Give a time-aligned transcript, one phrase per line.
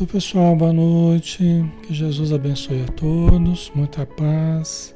[0.00, 1.42] Oi pessoal, boa noite.
[1.82, 4.94] Que Jesus abençoe a todos, muita paz,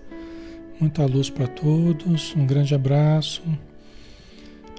[0.78, 2.32] muita luz para todos.
[2.36, 3.42] Um grande abraço.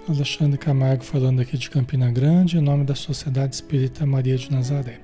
[0.08, 5.02] Alexandre Camargo falando aqui de Campina Grande, em nome da Sociedade Espírita Maria de Nazaré.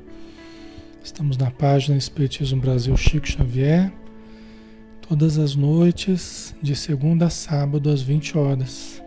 [1.04, 3.92] Estamos na página Espiritismo Brasil Chico Xavier,
[5.02, 9.04] todas as noites, de segunda a sábado, às 20 horas.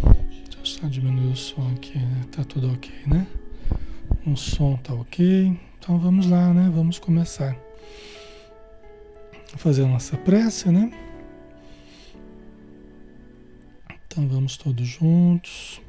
[0.00, 2.20] Deixa eu só diminuir o som aqui, né?
[2.30, 3.26] Tá tudo ok, né?
[4.26, 5.56] O som tá ok.
[5.78, 6.68] Então vamos lá, né?
[6.74, 7.56] Vamos começar
[9.54, 10.90] a fazer a nossa prece, né?
[14.08, 15.80] Então vamos todos juntos.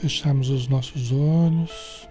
[0.00, 2.08] Fechamos os nossos olhos.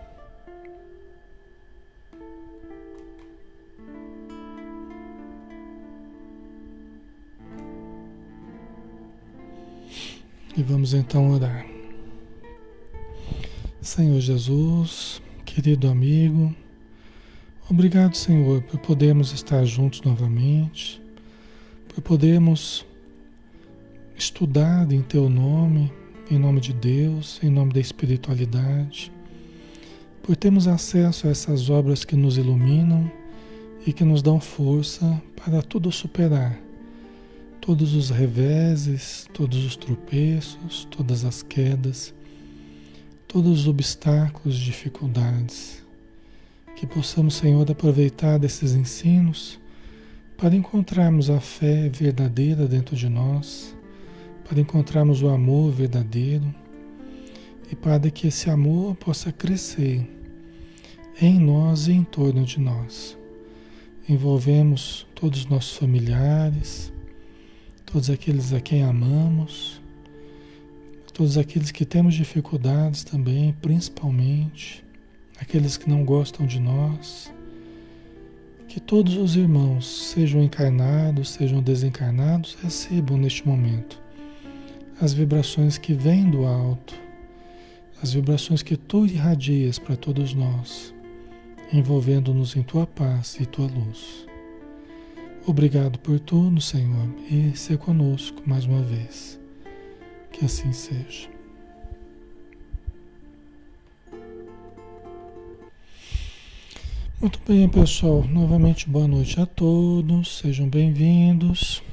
[10.55, 11.72] E vamos então orar.
[13.95, 16.51] Senhor Jesus, querido amigo,
[17.69, 20.99] obrigado, Senhor, por podermos estar juntos novamente,
[21.87, 22.83] por podermos
[24.17, 25.93] estudar em Teu nome,
[26.31, 29.11] em nome de Deus, em nome da espiritualidade,
[30.23, 33.11] por termos acesso a essas obras que nos iluminam
[33.85, 36.59] e que nos dão força para tudo superar,
[37.61, 42.11] todos os reveses, todos os tropeços, todas as quedas
[43.33, 45.83] todos os obstáculos, dificuldades.
[46.75, 49.59] Que possamos, Senhor, aproveitar desses ensinos
[50.37, 53.75] para encontrarmos a fé verdadeira dentro de nós,
[54.47, 56.53] para encontrarmos o amor verdadeiro
[57.71, 60.07] e para que esse amor possa crescer
[61.19, 63.17] em nós e em torno de nós.
[64.07, 66.93] Envolvemos todos os nossos familiares,
[67.83, 69.81] todos aqueles a quem amamos
[71.13, 74.83] todos aqueles que temos dificuldades também, principalmente,
[75.39, 77.31] aqueles que não gostam de nós,
[78.67, 84.01] que todos os irmãos, sejam encarnados, sejam desencarnados, recebam neste momento
[84.99, 86.95] as vibrações que vêm do alto,
[88.01, 90.93] as vibrações que tu irradias para todos nós,
[91.71, 94.25] envolvendo-nos em tua paz e tua luz.
[95.45, 99.42] Obrigado por tudo, Senhor, e ser conosco mais uma vez.
[100.33, 101.29] Que assim seja.
[107.21, 108.23] Muito bem, pessoal.
[108.23, 110.39] Novamente, boa noite a todos.
[110.39, 111.83] Sejam bem-vindos.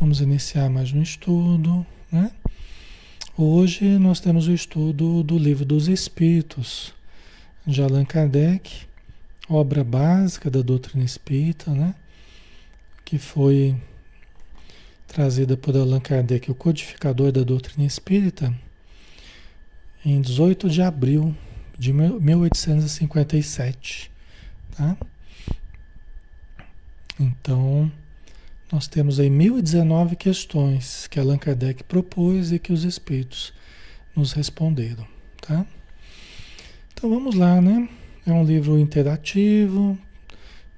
[0.00, 2.30] Vamos iniciar mais um estudo, né?
[3.36, 6.94] Hoje nós temos o estudo do Livro dos Espíritos,
[7.66, 8.86] de Allan Kardec,
[9.48, 11.94] obra básica da doutrina espírita, né?
[13.04, 13.76] Que foi
[15.12, 18.50] trazida por Allan Kardec, o codificador da doutrina espírita,
[20.04, 21.36] em 18 de abril
[21.78, 24.10] de 1857.
[24.74, 24.96] Tá?
[27.20, 27.92] Então,
[28.72, 33.52] nós temos aí 1019 questões que Allan Kardec propôs e que os espíritos
[34.16, 35.06] nos responderam.
[35.42, 35.66] Tá?
[36.92, 37.86] Então vamos lá, né?
[38.26, 39.98] É um livro interativo,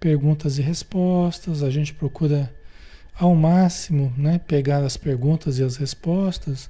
[0.00, 2.52] perguntas e respostas, a gente procura
[3.18, 6.68] ao máximo, né, pegar as perguntas e as respostas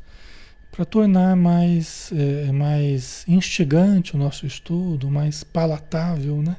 [0.71, 6.57] para tornar mais, é, mais instigante o nosso estudo, mais palatável, né?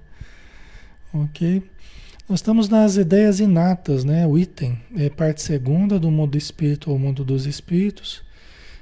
[1.13, 1.61] Ok?
[2.27, 4.25] Nós estamos nas ideias inatas, né?
[4.25, 8.23] O item é parte segunda do mundo espírito ou mundo dos espíritos,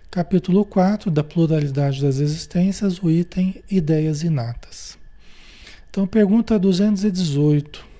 [0.09, 4.97] capítulo 4 da pluralidade das existências, o item ideias inatas.
[5.89, 7.92] Então, pergunta 218.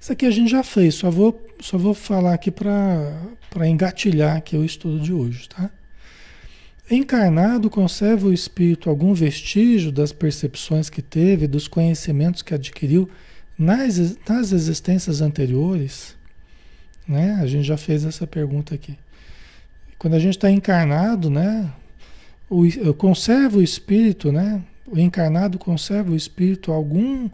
[0.00, 4.56] Isso aqui a gente já fez, só vou, só vou falar aqui para engatilhar aqui
[4.56, 5.70] o estudo de hoje, tá?
[6.90, 13.10] Encarnado, conserva o espírito algum vestígio das percepções que teve, dos conhecimentos que adquiriu
[13.58, 16.16] nas, nas existências anteriores?
[17.06, 17.38] Né?
[17.42, 18.96] A gente já fez essa pergunta aqui.
[19.98, 21.70] Quando a gente está encarnado, né?
[22.48, 22.64] O,
[22.94, 24.62] conserva o espírito, né?
[24.86, 27.28] O encarnado conserva o espírito algum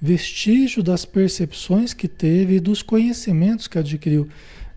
[0.00, 4.28] vestígio das percepções que teve e dos conhecimentos que adquiriu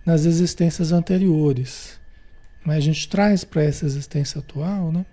[0.06, 2.00] nas existências anteriores.
[2.66, 5.06] mas a gente traz para essa existência atual, né?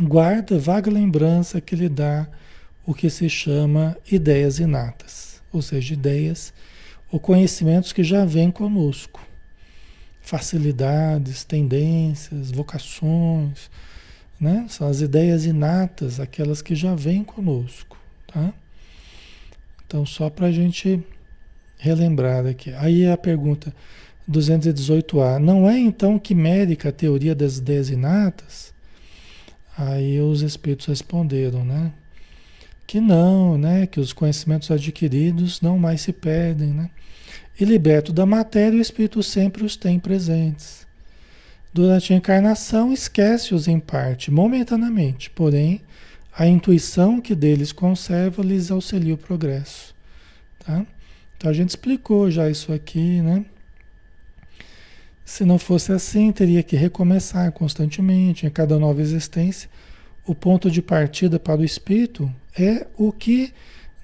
[0.00, 2.28] guarda vaga lembrança que lhe dá
[2.86, 6.52] o que se chama ideias inatas, ou seja, ideias
[7.10, 9.20] ou conhecimentos que já vêm conosco,
[10.22, 13.70] facilidades, tendências, vocações,
[14.40, 14.66] né?
[14.68, 18.52] São as ideias inatas, aquelas que já vêm conosco, tá?
[19.92, 21.04] Então, só para a gente
[21.76, 22.72] relembrar aqui.
[22.78, 23.74] Aí a pergunta
[24.26, 25.38] 218A.
[25.38, 28.72] Não é então quimérica a teoria das ideias inatas?
[29.76, 31.92] Aí os espíritos responderam, né?
[32.86, 33.86] Que não, né?
[33.86, 36.88] Que os conhecimentos adquiridos não mais se perdem, né?
[37.60, 40.86] E liberto da matéria, o espírito sempre os tem presentes.
[41.70, 45.82] Durante a encarnação, esquece-os em parte, momentaneamente, porém,
[46.36, 49.94] a intuição que deles conserva lhes auxilia o progresso.
[50.58, 50.86] Tá?
[51.36, 53.44] Então a gente explicou já isso aqui, né?
[55.24, 59.68] Se não fosse assim, teria que recomeçar constantemente, em cada nova existência.
[60.26, 63.52] O ponto de partida para o espírito é o que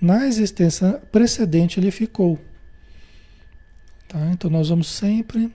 [0.00, 2.38] na existência precedente ele ficou.
[4.06, 4.30] Tá?
[4.32, 5.52] Então nós vamos sempre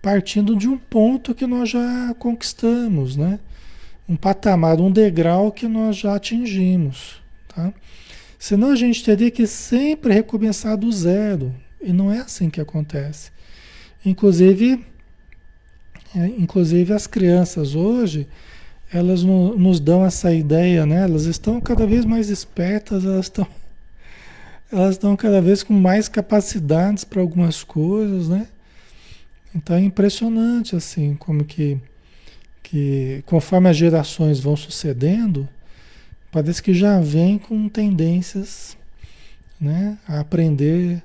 [0.00, 3.40] partindo de um ponto que nós já conquistamos, né?
[4.08, 7.72] Um patamar, um degrau que nós já atingimos, tá?
[8.38, 13.30] Senão a gente teria que sempre recomeçar do zero, e não é assim que acontece.
[14.04, 14.84] Inclusive,
[16.14, 18.28] é, inclusive as crianças hoje,
[18.92, 21.02] elas no, nos dão essa ideia, né?
[21.02, 23.46] Elas estão cada vez mais espertas, elas estão
[24.70, 28.48] elas estão cada vez com mais capacidades para algumas coisas, né?
[29.54, 31.78] Então é impressionante assim como que,
[32.66, 35.48] que conforme as gerações vão sucedendo,
[36.32, 38.76] parece que já vem com tendências
[39.60, 41.00] né, a aprender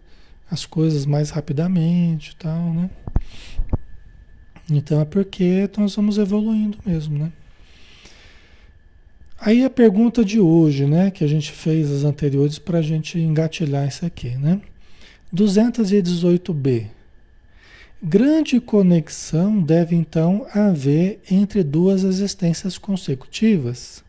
[0.50, 2.90] as coisas mais rapidamente e tal, né?
[4.72, 7.32] Então é porque nós vamos evoluindo mesmo, né?
[9.40, 13.20] Aí a pergunta de hoje, né, que a gente fez as anteriores para a gente
[13.20, 14.60] engatilhar isso aqui, né?
[15.34, 16.88] 218b.
[18.04, 24.04] Grande conexão deve então haver entre duas existências consecutivas.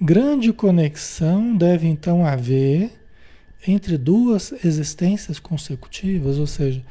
[0.00, 2.90] Grande conexão deve então haver
[3.68, 6.82] entre duas existências consecutivas, ou seja,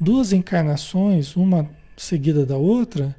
[0.00, 3.14] duas encarnações, uma seguida da outra,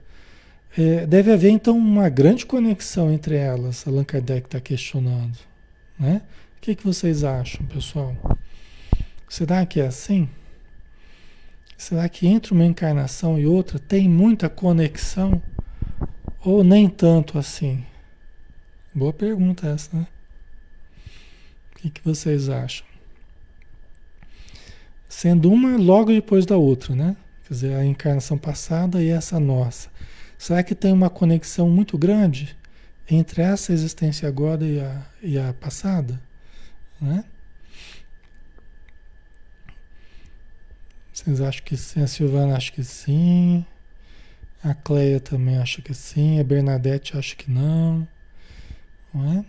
[0.75, 5.37] é, deve haver então uma grande conexão entre elas, Allan Kardec está questionando.
[5.99, 6.23] Né?
[6.57, 8.15] O que, que vocês acham, pessoal?
[9.33, 10.29] Será que é assim?
[11.75, 15.41] Será que entre uma encarnação e outra tem muita conexão?
[16.45, 17.83] Ou nem tanto assim?
[18.93, 20.05] Boa pergunta essa, né?
[21.71, 22.85] O que, que vocês acham?
[25.09, 27.17] Sendo uma logo depois da outra, né?
[27.47, 29.89] Quer dizer, a encarnação passada e essa nossa.
[30.37, 32.55] Será que tem uma conexão muito grande
[33.09, 36.21] entre essa existência agora e a, e a passada?
[37.01, 37.25] Né?
[41.13, 42.01] Vocês acham que sim?
[42.01, 43.63] A Silvana acha que sim.
[44.63, 46.39] A Cleia também acha que sim.
[46.39, 48.07] A Bernadette acha que não.
[49.13, 49.45] Não é?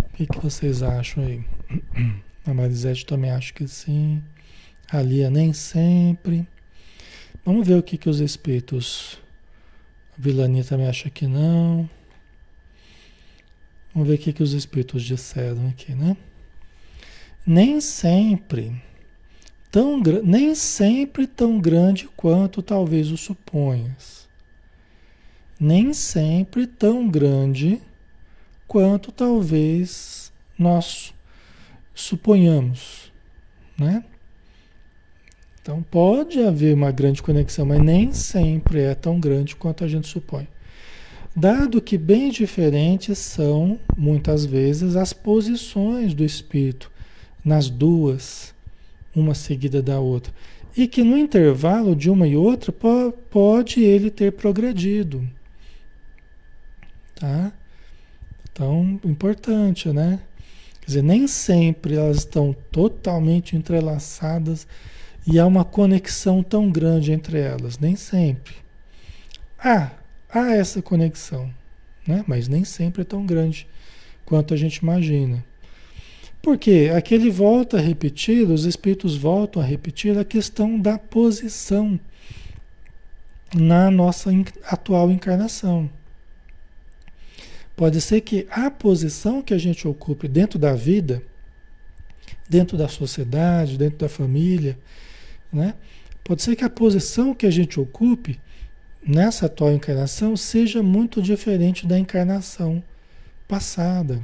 [0.00, 1.44] O que, que vocês acham aí?
[2.44, 4.20] A Marisete também acha que sim.
[4.90, 6.44] A Lia nem sempre.
[7.44, 9.20] Vamos ver o que, que os espíritos.
[10.18, 11.88] A Vilania também acha que não.
[13.94, 16.16] Vamos ver o que, que os espíritos disseram aqui, né?
[17.46, 18.82] Nem sempre
[19.76, 24.26] tão, nem sempre tão grande quanto talvez o suponhas.
[25.60, 27.82] Nem sempre tão grande
[28.66, 31.12] quanto talvez nós
[31.94, 33.12] suponhamos,
[33.78, 34.02] né?
[35.60, 40.08] Então pode haver uma grande conexão, mas nem sempre é tão grande quanto a gente
[40.08, 40.48] supõe.
[41.36, 46.90] Dado que bem diferentes são, muitas vezes, as posições do espírito
[47.44, 48.55] nas duas
[49.16, 50.32] uma seguida da outra.
[50.76, 52.72] E que no intervalo de uma e outra
[53.30, 55.26] pode ele ter progredido.
[57.14, 57.50] Tá?
[58.52, 60.20] Então, importante, né?
[60.80, 64.68] Quer dizer, nem sempre elas estão totalmente entrelaçadas
[65.26, 68.54] e há uma conexão tão grande entre elas, nem sempre.
[69.58, 69.90] Há,
[70.30, 71.50] há essa conexão,
[72.06, 72.22] né?
[72.28, 73.66] mas nem sempre é tão grande
[74.24, 75.44] quanto a gente imagina.
[76.46, 81.98] Porque aqui ele volta a repetir, os espíritos voltam a repetir a questão da posição
[83.52, 84.30] na nossa
[84.62, 85.90] atual encarnação.
[87.74, 91.20] Pode ser que a posição que a gente ocupe dentro da vida,
[92.48, 94.78] dentro da sociedade, dentro da família,
[95.52, 95.74] né?
[96.22, 98.38] Pode ser que a posição que a gente ocupe
[99.04, 102.80] nessa atual encarnação seja muito diferente da encarnação
[103.48, 104.22] passada.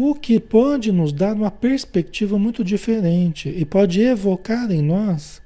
[0.00, 5.42] O que pode nos dar uma perspectiva muito diferente e pode evocar em nós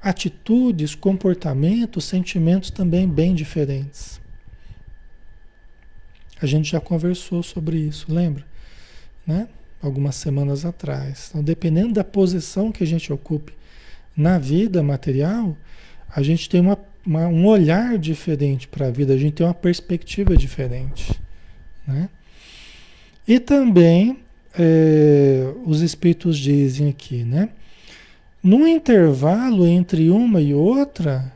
[0.00, 4.20] atitudes, comportamentos, sentimentos também bem diferentes.
[6.40, 8.46] A gente já conversou sobre isso, lembra?
[9.26, 9.48] Né?
[9.82, 11.26] Algumas semanas atrás.
[11.30, 13.52] Então, dependendo da posição que a gente ocupe
[14.16, 15.56] na vida material,
[16.08, 19.52] a gente tem uma, uma um olhar diferente para a vida, a gente tem uma
[19.52, 21.20] perspectiva diferente.
[21.84, 22.08] Né?
[23.26, 24.18] E também,
[24.58, 27.50] é, os espíritos dizem aqui, né?
[28.42, 31.32] No intervalo entre uma e outra,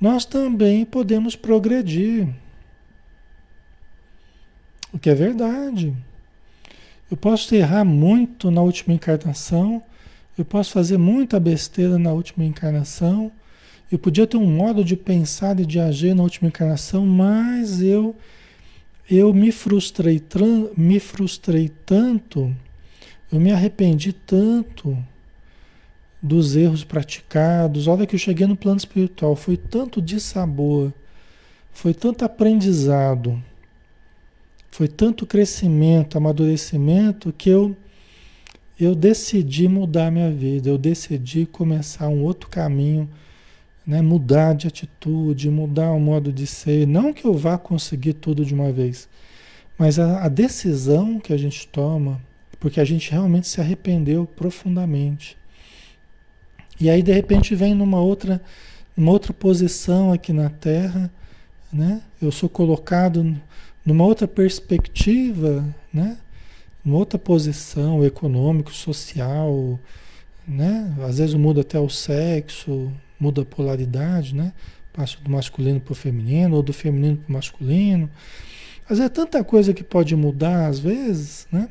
[0.00, 2.28] nós também podemos progredir.
[4.92, 5.94] O que é verdade.
[7.10, 9.82] Eu posso errar muito na última encarnação,
[10.36, 13.30] eu posso fazer muita besteira na última encarnação,
[13.90, 18.16] eu podia ter um modo de pensar e de agir na última encarnação, mas eu
[19.10, 20.22] eu me frustrei,
[20.76, 22.54] me frustrei tanto,
[23.30, 24.96] eu me arrependi tanto
[26.22, 27.86] dos erros praticados.
[27.86, 30.92] Olha que eu cheguei no plano espiritual, foi tanto dissabor,
[31.70, 33.42] foi tanto aprendizado,
[34.70, 37.76] foi tanto crescimento, amadurecimento que eu
[38.80, 43.08] eu decidi mudar minha vida, eu decidi começar um outro caminho,
[43.86, 44.00] né?
[44.00, 46.86] mudar de atitude, mudar o modo de ser.
[46.86, 49.08] Não que eu vá conseguir tudo de uma vez,
[49.78, 52.20] mas a, a decisão que a gente toma,
[52.58, 55.36] porque a gente realmente se arrependeu profundamente.
[56.80, 58.40] E aí de repente vem numa outra,
[58.96, 61.10] numa outra posição aqui na Terra,
[61.72, 62.02] né?
[62.22, 63.36] Eu sou colocado
[63.84, 66.16] numa outra perspectiva, né?
[66.84, 69.78] Numa outra posição econômico, social,
[70.46, 70.94] né?
[71.06, 74.52] Às vezes muda até o sexo, muda a polaridade, né?
[74.92, 78.10] Passa do masculino para o feminino ou do feminino para o masculino.
[78.88, 81.68] Vezes é tanta coisa que pode mudar às vezes, né?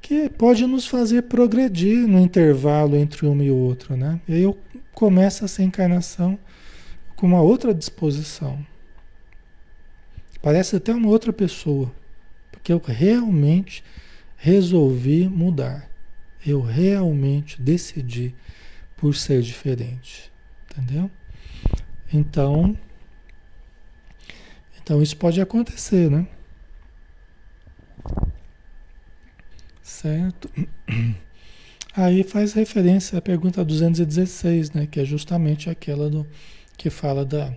[0.00, 4.20] que pode nos fazer progredir no intervalo entre uma e outra, né?
[4.26, 4.56] E aí eu
[4.92, 6.38] começo essa encarnação
[7.16, 8.64] com uma outra disposição.
[10.40, 11.92] Parece até uma outra pessoa,
[12.50, 13.84] porque eu realmente
[14.36, 15.88] resolvi mudar.
[16.46, 18.34] Eu realmente decidi
[18.96, 20.32] por ser diferente,
[20.78, 21.10] entendeu?
[22.12, 22.76] Então,
[24.80, 26.26] então isso pode acontecer, né?
[29.82, 30.50] Certo?
[31.96, 36.26] Aí faz referência à pergunta 216, né, que é justamente aquela do
[36.76, 37.52] que fala da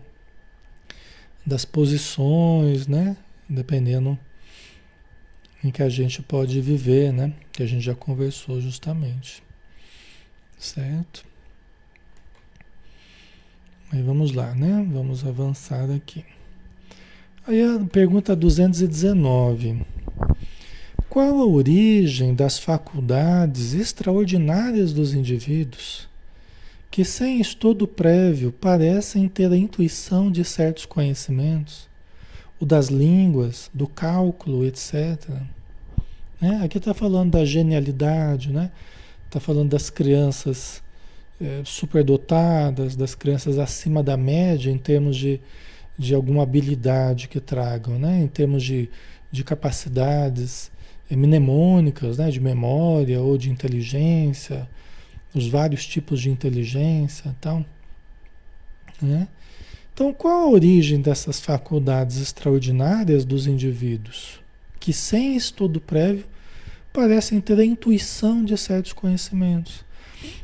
[1.45, 3.17] das posições, né,
[3.49, 4.17] dependendo
[5.63, 9.43] em que a gente pode viver, né, que a gente já conversou justamente.
[10.57, 11.30] Certo?
[13.91, 14.87] Aí vamos lá, né?
[14.89, 16.23] Vamos avançar aqui.
[17.45, 19.85] Aí a pergunta 219.
[21.09, 26.07] Qual a origem das faculdades extraordinárias dos indivíduos
[26.89, 31.89] que, sem estudo prévio, parecem ter a intuição de certos conhecimentos,
[32.61, 35.29] o das línguas, do cálculo, etc.
[36.39, 36.61] Né?
[36.63, 38.71] Aqui está falando da genialidade, né?
[39.25, 40.80] Está falando das crianças
[41.41, 45.39] é, superdotadas, das crianças acima da média em termos de,
[45.97, 48.21] de alguma habilidade que tragam, né?
[48.21, 48.89] Em termos de,
[49.31, 50.71] de capacidades
[51.09, 54.69] mnemônicas, né, de memória ou de inteligência,
[55.33, 57.65] os vários tipos de inteligência, tal,
[59.01, 59.27] né?
[59.93, 64.39] Então, qual a origem dessas faculdades extraordinárias dos indivíduos
[64.79, 66.25] que, sem estudo prévio,
[66.93, 69.83] parecem ter a intuição de certos conhecimentos?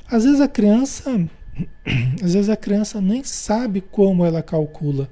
[0.09, 1.29] Às vezes a criança,
[2.23, 5.09] às vezes a criança nem sabe como ela calcula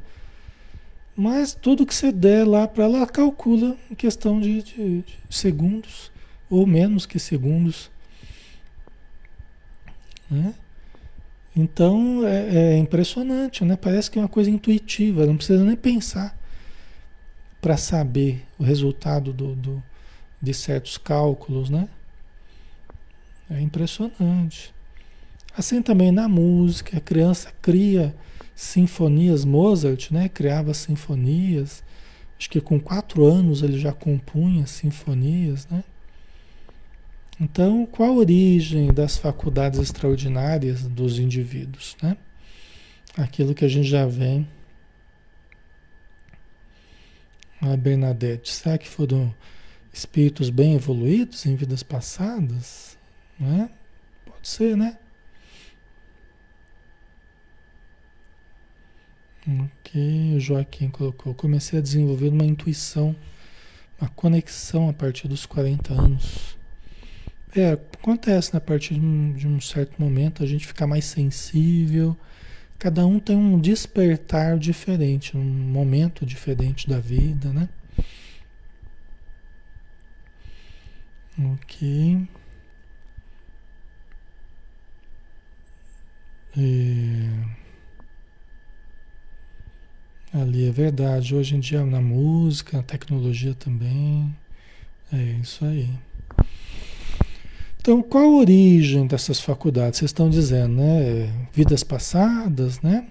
[1.15, 6.11] mas tudo que você der lá para ela, calcula em questão de, de, de, segundos,
[6.49, 7.89] ou menos que segundos.
[10.29, 10.53] Né?
[11.55, 13.77] Então é, é, impressionante, né?
[13.77, 16.37] Parece que é uma coisa intuitiva, não precisa nem pensar
[17.61, 19.83] para saber o resultado do, do,
[20.41, 21.87] de certos cálculos, né?
[23.49, 24.73] É impressionante.
[25.55, 28.15] Assim também na música, a criança cria
[28.55, 31.83] sinfonias, Mozart, né, criava sinfonias.
[32.37, 35.83] Acho que com quatro anos ele já compunha sinfonias, né?
[37.39, 42.15] Então, qual a origem das faculdades extraordinárias dos indivíduos, né?
[43.17, 44.47] Aquilo que a gente já vem.
[47.61, 49.33] A Bernadette, será que foram
[49.91, 52.94] espíritos bem evoluídos em vidas passadas?
[53.39, 53.69] Né?
[54.25, 54.97] Pode ser, né?
[59.47, 61.33] Ok, o Joaquim colocou.
[61.35, 63.15] Comecei a desenvolver uma intuição,
[64.01, 66.57] uma conexão a partir dos 40 anos.
[67.55, 68.57] É, acontece, né?
[68.57, 72.17] A partir de um certo momento a gente fica mais sensível.
[72.79, 77.69] Cada um tem um despertar diferente, um momento diferente da vida, né?
[81.37, 82.27] Ok.
[90.33, 91.35] Ali é verdade.
[91.35, 94.35] Hoje em dia na música, na tecnologia também.
[95.11, 95.89] É isso aí.
[97.79, 99.99] Então, qual a origem dessas faculdades?
[99.99, 101.47] Vocês estão dizendo, né?
[101.53, 103.07] Vidas passadas, né?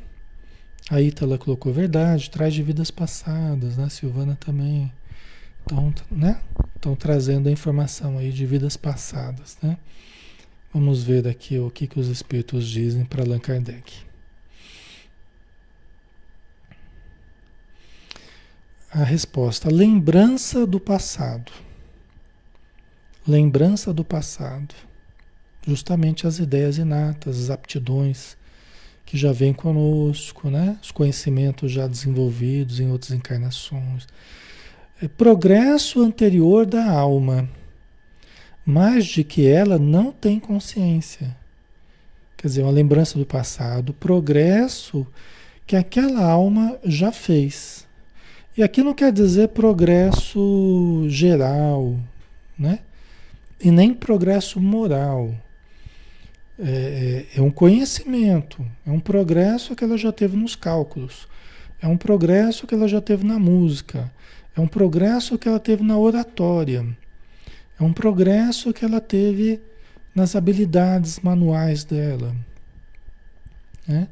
[0.90, 3.85] A Ítala colocou verdade, traz de vidas passadas, né?
[3.85, 4.92] A Silvana também.
[5.64, 6.40] Então, né?
[6.74, 9.78] Estão trazendo a informação aí de vidas passadas, né?
[10.74, 13.94] Vamos ver aqui o que, que os espíritos dizem para Allan Kardec.
[18.90, 21.52] A resposta: lembrança do passado.
[23.24, 24.74] Lembrança do passado.
[25.64, 28.37] Justamente as ideias inatas, as aptidões
[29.06, 30.76] que já vêm conosco, né?
[30.82, 34.08] Os conhecimentos já desenvolvidos em outras encarnações.
[35.00, 37.48] É progresso anterior da alma,
[38.64, 41.37] mas de que ela não tem consciência.
[42.37, 45.07] Quer dizer, uma lembrança do passado, progresso
[45.66, 47.85] que aquela alma já fez
[48.57, 51.98] e aqui não quer dizer progresso geral,
[52.57, 52.79] né?
[53.61, 55.35] E nem progresso moral.
[56.57, 61.27] É, é, é, um conhecimento, é um progresso que ela já teve nos cálculos,
[61.83, 64.09] é um progresso que ela já teve na música,
[64.57, 66.87] é um progresso que ela teve na oratória,
[67.78, 69.60] é um progresso que ela teve
[70.14, 72.34] nas habilidades manuais dela.
[73.87, 74.08] Né?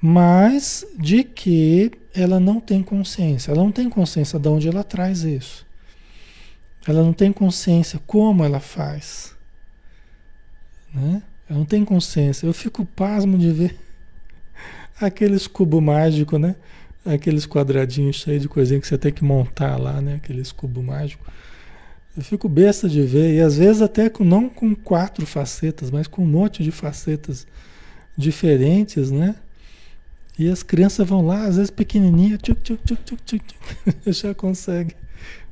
[0.00, 3.52] mas de que ela não tem consciência.
[3.52, 5.66] Ela não tem consciência de onde ela traz isso.
[6.86, 9.36] Ela não tem consciência como ela faz.
[10.94, 11.22] Né?
[11.48, 12.46] Ela não tem consciência.
[12.46, 13.76] Eu fico pasmo de ver
[14.98, 16.56] aqueles cubos mágicos, né?
[17.04, 20.14] Aqueles quadradinhos cheios de coisinha que você tem que montar lá, né?
[20.14, 21.26] Aqueles cubos mágicos.
[22.16, 26.06] Eu fico besta de ver, e às vezes até com, não com quatro facetas, mas
[26.08, 27.46] com um monte de facetas
[28.16, 29.36] diferentes, né?
[30.38, 33.44] E as crianças vão lá, às vezes pequenininha, tchuc, tchuc, tchuc, tchuc, tchuc,
[34.10, 34.96] já consegue,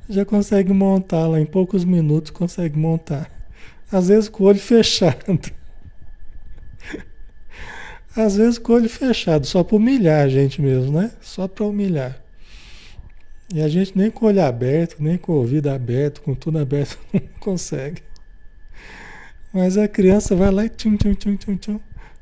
[0.09, 3.31] já consegue montar lá em poucos minutos consegue montar.
[3.91, 5.39] Às vezes com o olho fechado.
[8.15, 11.11] Às vezes com o olho fechado, só para humilhar a gente mesmo, né?
[11.21, 12.19] Só para humilhar.
[13.53, 16.59] E a gente nem com o olho aberto, nem com o ouvido aberto, com tudo
[16.59, 18.03] aberto, não consegue.
[19.51, 21.79] Mas a criança vai lá e tchum, tchum, tchum, tchum, tchum.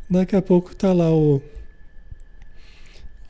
[0.09, 1.41] Daqui a pouco tá lá o,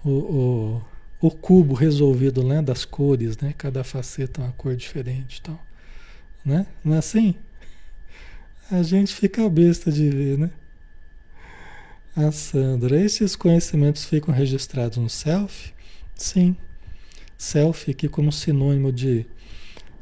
[0.06, 0.82] o, o,
[1.20, 3.56] o, cubo resolvido né, das cores, né?
[3.58, 5.60] Cada faceta é uma cor diferente tal.
[6.46, 6.68] Né?
[6.86, 7.34] Não é assim?
[8.70, 10.52] A gente fica besta de ver, né?
[12.16, 15.74] A Sandra, esses conhecimentos ficam registrados no self?
[16.16, 16.56] Sim.
[17.38, 19.26] Self aqui como sinônimo de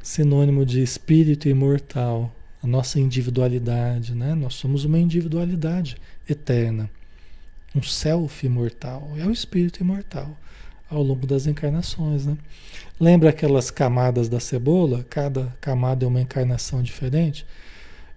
[0.02, 4.34] sinônimo de espírito imortal, a nossa individualidade, né?
[4.34, 5.96] Nós somos uma individualidade
[6.28, 6.88] eterna
[7.76, 10.36] um self imortal, é o espírito imortal
[10.88, 12.38] ao longo das encarnações, né?
[12.98, 15.04] Lembra aquelas camadas da cebola?
[15.10, 17.44] Cada camada é uma encarnação diferente.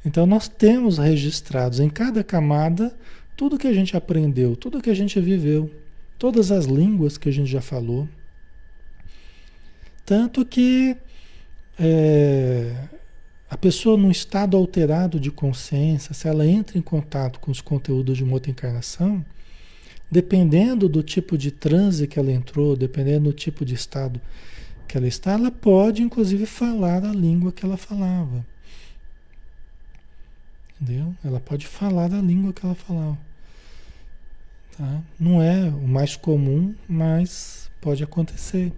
[0.06, 2.96] Então nós temos registrados em cada camada
[3.36, 5.70] tudo que a gente aprendeu, tudo que a gente viveu,
[6.18, 8.08] todas as línguas que a gente já falou.
[10.10, 10.98] Tanto que
[11.78, 12.88] é,
[13.48, 18.18] a pessoa num estado alterado de consciência, se ela entra em contato com os conteúdos
[18.18, 19.24] de uma outra encarnação,
[20.10, 24.20] dependendo do tipo de transe que ela entrou, dependendo do tipo de estado
[24.88, 28.44] que ela está, ela pode inclusive falar a língua que ela falava.
[30.82, 31.14] Entendeu?
[31.24, 33.20] Ela pode falar a língua que ela falava.
[34.76, 35.04] Tá?
[35.20, 38.74] Não é o mais comum, mas pode acontecer.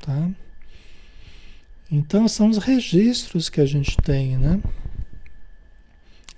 [0.00, 0.30] Tá?
[1.90, 4.60] Então são os registros que a gente tem, né?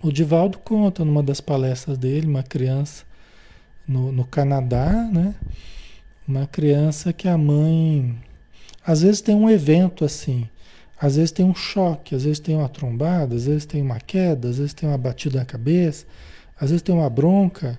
[0.01, 3.05] O Divaldo conta numa das palestras dele, uma criança
[3.87, 5.35] no, no Canadá, né?
[6.27, 8.17] Uma criança que a mãe.
[8.85, 10.49] Às vezes tem um evento assim,
[11.01, 14.49] às vezes tem um choque, às vezes tem uma trombada, às vezes tem uma queda,
[14.49, 16.07] às vezes tem uma batida na cabeça,
[16.61, 17.79] às vezes tem uma bronca.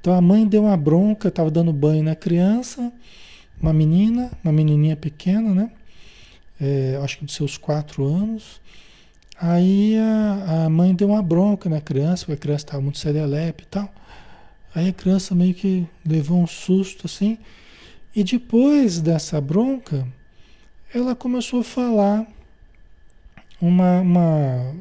[0.00, 2.92] Então a mãe deu uma bronca, estava dando banho na criança,
[3.60, 5.70] uma menina, uma menininha pequena, né?
[6.60, 8.60] É, acho que dos seus quatro anos.
[9.38, 13.64] Aí a, a, mãe deu uma bronca na criança, porque a criança estava muito serelepe
[13.64, 13.92] e tal.
[14.74, 17.38] Aí a criança meio que levou um susto assim.
[18.14, 20.06] E depois dessa bronca,
[20.94, 22.26] ela começou a falar
[23.60, 24.74] uma, uma,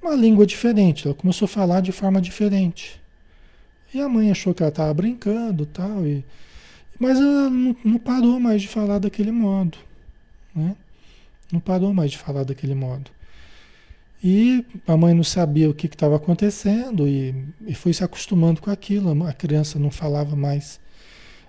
[0.00, 1.06] uma língua diferente.
[1.06, 3.00] Ela começou a falar de forma diferente.
[3.92, 6.24] E a mãe achou que ela estava brincando tal, e
[6.98, 9.78] mas ela não, não, parou mais de falar daquele modo.
[10.54, 10.74] Né?
[11.52, 13.10] Não parou mais de falar daquele modo.
[14.22, 17.34] E a mãe não sabia o que estava acontecendo e,
[17.66, 19.24] e foi se acostumando com aquilo.
[19.24, 20.80] A criança não falava mais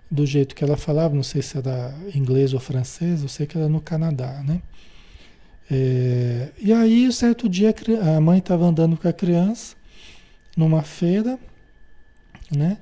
[0.10, 3.58] do jeito que ela falava, não sei se era inglês ou francês, eu sei que
[3.58, 4.62] era no Canadá, né?
[5.70, 7.74] É, e aí, certo dia,
[8.16, 9.76] a mãe estava andando com a criança
[10.58, 11.38] numa feira,
[12.52, 12.78] né?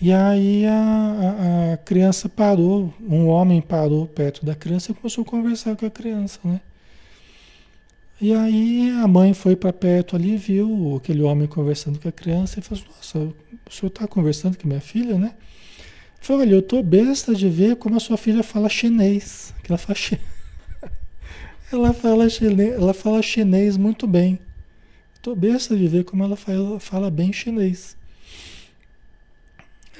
[0.00, 5.24] E aí a, a, criança parou, um homem parou perto da criança e começou a
[5.24, 6.60] conversar com a criança, né?
[8.20, 12.60] E aí a mãe foi para perto ali, viu aquele homem conversando com a criança
[12.60, 15.34] e falou: Nossa, o senhor está conversando com minha filha, né?
[16.20, 19.54] Falei, olha, eu tô besta de ver como a sua filha fala chinês.
[19.62, 20.18] Que ela fala, chi...
[21.72, 24.38] ela fala chinês, ela fala chinês muito bem.
[25.20, 26.36] Tô besta de ver como ela
[26.80, 27.97] fala bem chinês.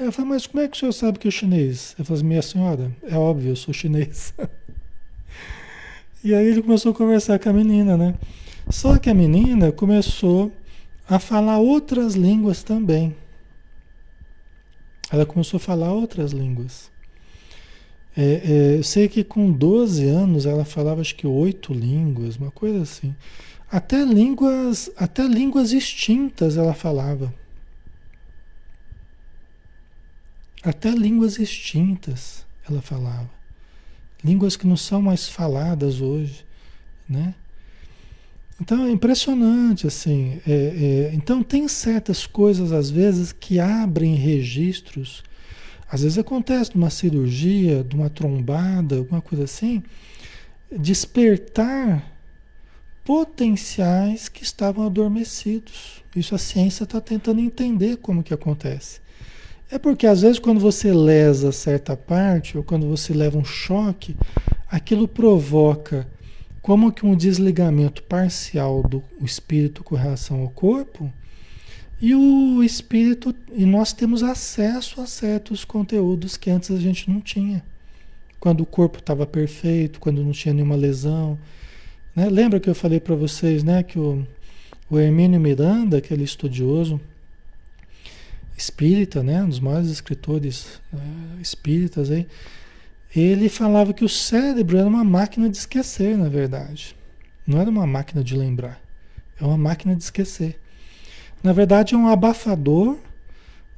[0.00, 1.96] Ela falou, mas como é que o senhor sabe que é chinês?
[1.98, 4.32] Eu falei, minha senhora, é óbvio, eu sou chinês.
[6.22, 8.14] e aí ele começou a conversar com a menina, né?
[8.70, 10.52] Só que a menina começou
[11.08, 13.16] a falar outras línguas também.
[15.10, 16.90] Ela começou a falar outras línguas.
[18.16, 22.50] É, é, eu sei que com 12 anos ela falava acho que oito línguas, uma
[22.52, 23.16] coisa assim.
[23.70, 27.34] Até línguas, até línguas extintas ela falava.
[30.68, 33.30] Até línguas extintas ela falava.
[34.22, 36.44] Línguas que não são mais faladas hoje,
[37.08, 37.34] né?
[38.60, 40.40] Então é impressionante, assim.
[40.46, 45.22] É, é, então tem certas coisas, às vezes, que abrem registros.
[45.90, 49.82] Às vezes acontece numa cirurgia, de uma trombada, alguma coisa assim,
[50.70, 52.12] despertar
[53.04, 56.04] potenciais que estavam adormecidos.
[56.14, 59.00] Isso a ciência está tentando entender como que acontece.
[59.70, 64.16] É porque às vezes quando você lesa certa parte, ou quando você leva um choque,
[64.70, 66.08] aquilo provoca
[66.62, 71.12] como que um desligamento parcial do espírito com relação ao corpo,
[72.00, 77.20] e o espírito, e nós temos acesso a certos conteúdos que antes a gente não
[77.20, 77.62] tinha.
[78.38, 81.36] Quando o corpo estava perfeito, quando não tinha nenhuma lesão.
[82.14, 82.28] Né?
[82.28, 84.24] Lembra que eu falei para vocês né, que o,
[84.88, 87.00] o Hermínio Miranda, aquele estudioso,
[88.58, 91.00] espírita, né, um dos maiores escritores né,
[91.40, 92.26] espíritas aí,
[93.14, 96.94] ele falava que o cérebro era uma máquina de esquecer, na verdade.
[97.46, 98.80] Não era uma máquina de lembrar,
[99.40, 100.58] é uma máquina de esquecer.
[101.42, 102.98] Na verdade, é um abafador,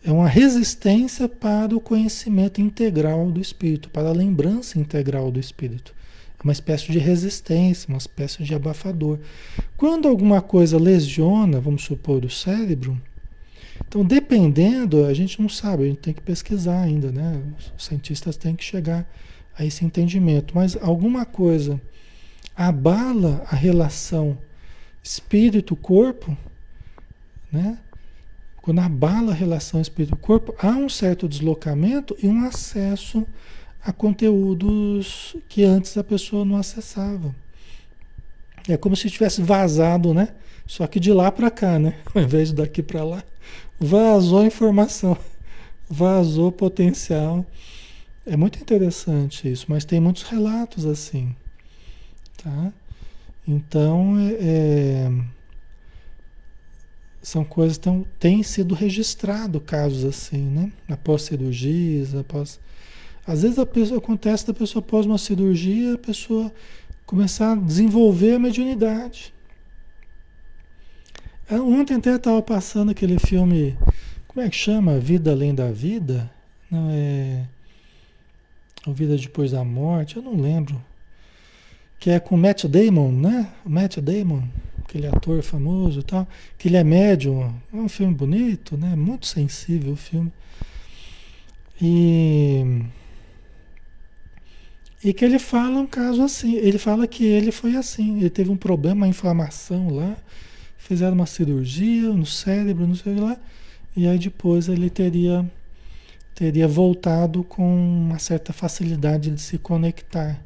[0.03, 5.95] é uma resistência para o conhecimento integral do espírito, para a lembrança integral do espírito.
[6.38, 9.19] É uma espécie de resistência, uma espécie de abafador.
[9.77, 12.99] Quando alguma coisa lesiona, vamos supor, o cérebro,
[13.87, 17.43] então, dependendo, a gente não sabe, a gente tem que pesquisar ainda, né?
[17.77, 19.07] Os cientistas têm que chegar
[19.59, 20.55] a esse entendimento.
[20.55, 21.81] Mas alguma coisa
[22.57, 24.38] abala a relação
[25.03, 26.37] espírito-corpo,
[27.51, 27.79] né?
[28.62, 33.27] Quando abala a relação espírito-corpo, há um certo deslocamento e um acesso
[33.83, 37.35] a conteúdos que antes a pessoa não acessava.
[38.69, 40.29] É como se tivesse vazado, né?
[40.66, 41.97] Só que de lá para cá, né?
[42.14, 43.25] Ao invés de daqui para lá,
[43.81, 45.16] vazou informação,
[45.88, 47.45] vazou potencial.
[48.27, 51.35] É muito interessante isso, mas tem muitos relatos assim,
[52.37, 52.73] tá?
[53.49, 55.11] Então, é, é
[57.23, 57.88] são coisas que
[58.19, 60.73] têm sido registrados casos assim, né?
[60.88, 62.59] Após cirurgias, após...
[63.27, 66.51] Às vezes a pessoa, acontece da pessoa após uma cirurgia, a pessoa
[67.05, 69.35] começar a desenvolver a mediunidade.
[71.50, 73.76] É, ontem até estava passando aquele filme,
[74.28, 75.00] como é que chama?
[75.00, 76.30] Vida Além da Vida?
[76.70, 77.44] Não é.
[78.86, 80.80] Vida Depois da Morte, eu não lembro.
[81.98, 83.50] Que é com Matt Damon, né?
[83.66, 84.44] Matt Damon,
[84.78, 86.26] aquele ator famoso e tal.
[86.56, 87.52] Que ele é médium.
[87.72, 88.94] É um filme bonito, né?
[88.94, 90.32] Muito sensível o filme.
[91.82, 92.84] E.
[95.02, 96.54] E que ele fala um caso assim.
[96.54, 98.20] Ele fala que ele foi assim.
[98.20, 100.16] Ele teve um problema, uma inflamação lá
[100.81, 103.37] fizeram uma cirurgia no cérebro, não sei lá,
[103.97, 105.49] e aí depois ele teria
[106.35, 110.43] teria voltado com uma certa facilidade de se conectar,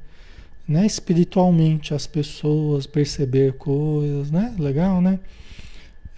[0.67, 4.57] né, espiritualmente às pessoas, perceber coisas, né?
[4.59, 5.21] Legal, né?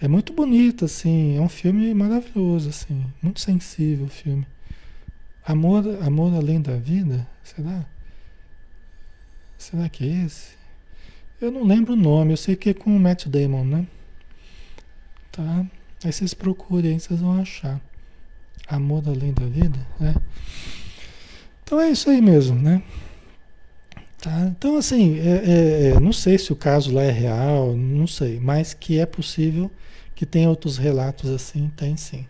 [0.01, 4.47] É muito bonito, assim, é um filme maravilhoso, assim, muito sensível o filme.
[5.45, 7.85] Amor, Amor Além da Vida, será?
[9.59, 10.55] Será que é esse?
[11.39, 13.87] Eu não lembro o nome, eu sei que é com o Matt Damon, né?
[15.37, 15.65] Tá?
[16.03, 17.79] Aí vocês procurem vocês vão achar.
[18.67, 20.15] Amor Além da Vida, né?
[21.63, 22.81] Então é isso aí mesmo, né?
[24.19, 24.47] Tá?
[24.47, 28.39] Então, assim, é, é, é, não sei se o caso lá é real, não sei,
[28.39, 29.69] mas que é possível
[30.15, 32.25] que tenha outros relatos assim, tem sim.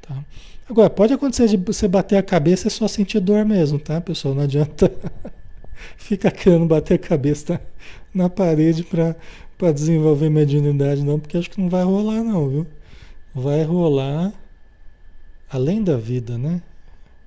[0.00, 0.24] Tá?
[0.70, 4.36] Agora, pode acontecer de você bater a cabeça e só sentir dor mesmo, tá, pessoal?
[4.36, 4.90] Não adianta
[5.96, 7.60] ficar querendo bater a cabeça
[8.14, 9.16] na parede para
[9.72, 12.66] desenvolver mediunidade, não, porque acho que não vai rolar, não, viu?
[13.34, 14.32] Vai rolar
[15.50, 16.62] além da vida, né?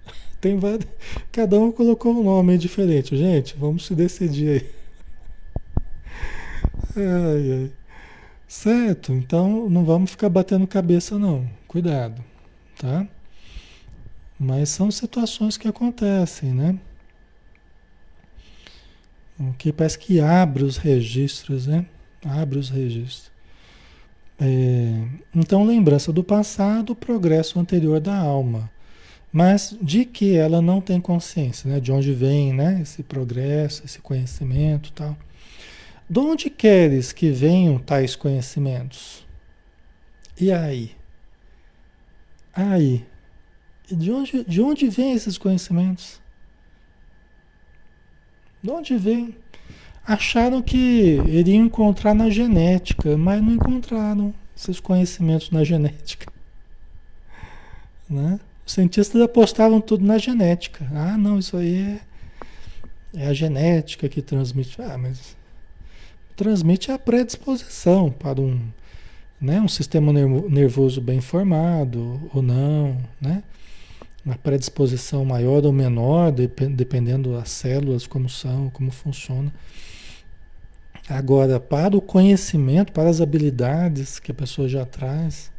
[0.40, 0.88] Tem vários,
[1.32, 3.56] cada um colocou um nome diferente, gente.
[3.58, 4.70] Vamos se decidir aí.
[6.96, 7.72] Ai, ai.
[8.48, 9.14] Certo?
[9.14, 11.48] Então não vamos ficar batendo cabeça, não.
[11.68, 12.24] Cuidado,
[12.78, 13.08] tá?
[14.40, 16.80] Mas são situações que acontecem, né?
[19.40, 21.86] O que parece que abre os registros, né?
[22.26, 23.32] Abre os registros.
[24.40, 25.04] É,
[25.36, 28.70] então, lembrança do passado, progresso anterior da alma
[29.32, 31.80] mas de que ela não tem consciência, né?
[31.80, 32.80] De onde vem, né?
[32.82, 35.16] Esse progresso, esse conhecimento, tal.
[36.10, 39.26] De onde queres que venham tais conhecimentos?
[40.40, 40.96] E aí?
[42.54, 43.06] Aí?
[43.92, 46.20] De onde, de onde vêm esses conhecimentos?
[48.64, 49.36] De onde vem?
[50.10, 56.34] Acharam que iriam encontrar na genética, mas não encontraram esses conhecimentos na genética.
[58.10, 58.40] Né?
[58.66, 60.90] Os cientistas apostavam tudo na genética.
[60.96, 62.00] Ah, não, isso aí
[63.14, 64.82] é, é a genética que transmite.
[64.82, 65.38] Ah, mas
[66.36, 68.60] transmite a predisposição para um,
[69.40, 73.44] né, um sistema nervoso bem formado ou não, né?
[74.26, 79.54] Uma predisposição maior ou menor, dependendo das células, como são, como funciona.
[81.10, 85.52] Agora, para o conhecimento, para as habilidades que a pessoa já traz,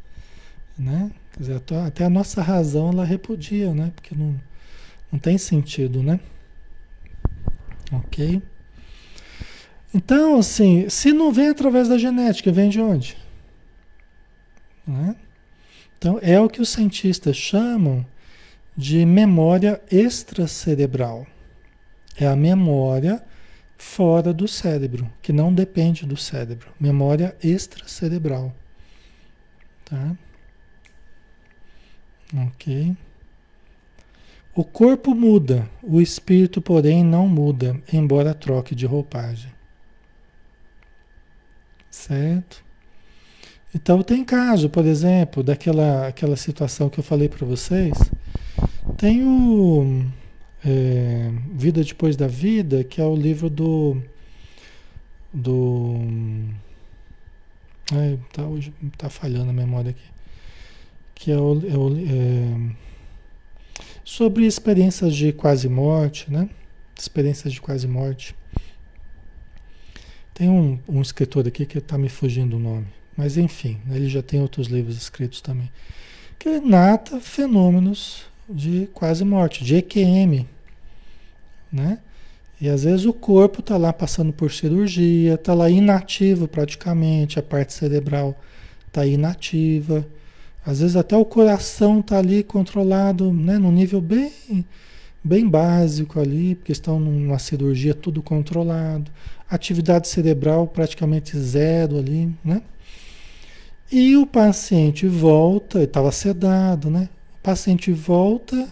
[0.79, 1.11] né?
[1.37, 3.91] Dizer, até a nossa razão ela repudia, né?
[3.93, 4.39] Porque não,
[5.11, 6.21] não tem sentido, né?
[7.91, 8.41] Ok?
[9.93, 13.17] Então, assim, se não vem através da genética, vem de onde?
[14.87, 15.17] Né?
[15.97, 18.05] Então, é o que os cientistas chamam
[18.75, 21.27] de memória extracerebral.
[22.15, 23.21] É a memória
[23.81, 26.71] fora do cérebro, que não depende do cérebro.
[26.79, 28.53] Memória extracerebral.
[29.83, 30.15] Tá?
[32.45, 32.95] Ok.
[34.55, 39.51] O corpo muda, o espírito, porém, não muda, embora troque de roupagem.
[41.89, 42.63] Certo?
[43.73, 47.97] Então, tem caso, por exemplo, daquela aquela situação que eu falei para vocês.
[48.95, 50.05] Tem o
[50.65, 54.01] é, Vida Depois da Vida, que é o livro do.
[55.33, 55.95] do.
[57.91, 60.21] Ai, tá, hoje tá falhando a memória aqui
[61.21, 62.75] que é, o, é, o, é
[64.03, 66.49] sobre experiências de quase morte, né?
[66.97, 68.35] Experiências de quase morte.
[70.33, 74.23] Tem um, um escritor aqui que está me fugindo o nome, mas enfim, ele já
[74.23, 75.71] tem outros livros escritos também,
[76.39, 80.45] que nata fenômenos de quase morte, de EQM,
[81.71, 81.99] né?
[82.59, 87.43] E às vezes o corpo está lá passando por cirurgia, está lá inativo praticamente, a
[87.43, 88.39] parte cerebral
[88.87, 90.05] está inativa
[90.65, 94.31] às vezes até o coração está ali controlado, né, num nível bem,
[95.23, 99.09] bem básico ali, porque estão numa cirurgia tudo controlado.
[99.49, 102.61] Atividade cerebral praticamente zero ali, né?
[103.91, 107.09] E o paciente volta, estava sedado, né?
[107.41, 108.71] O paciente volta,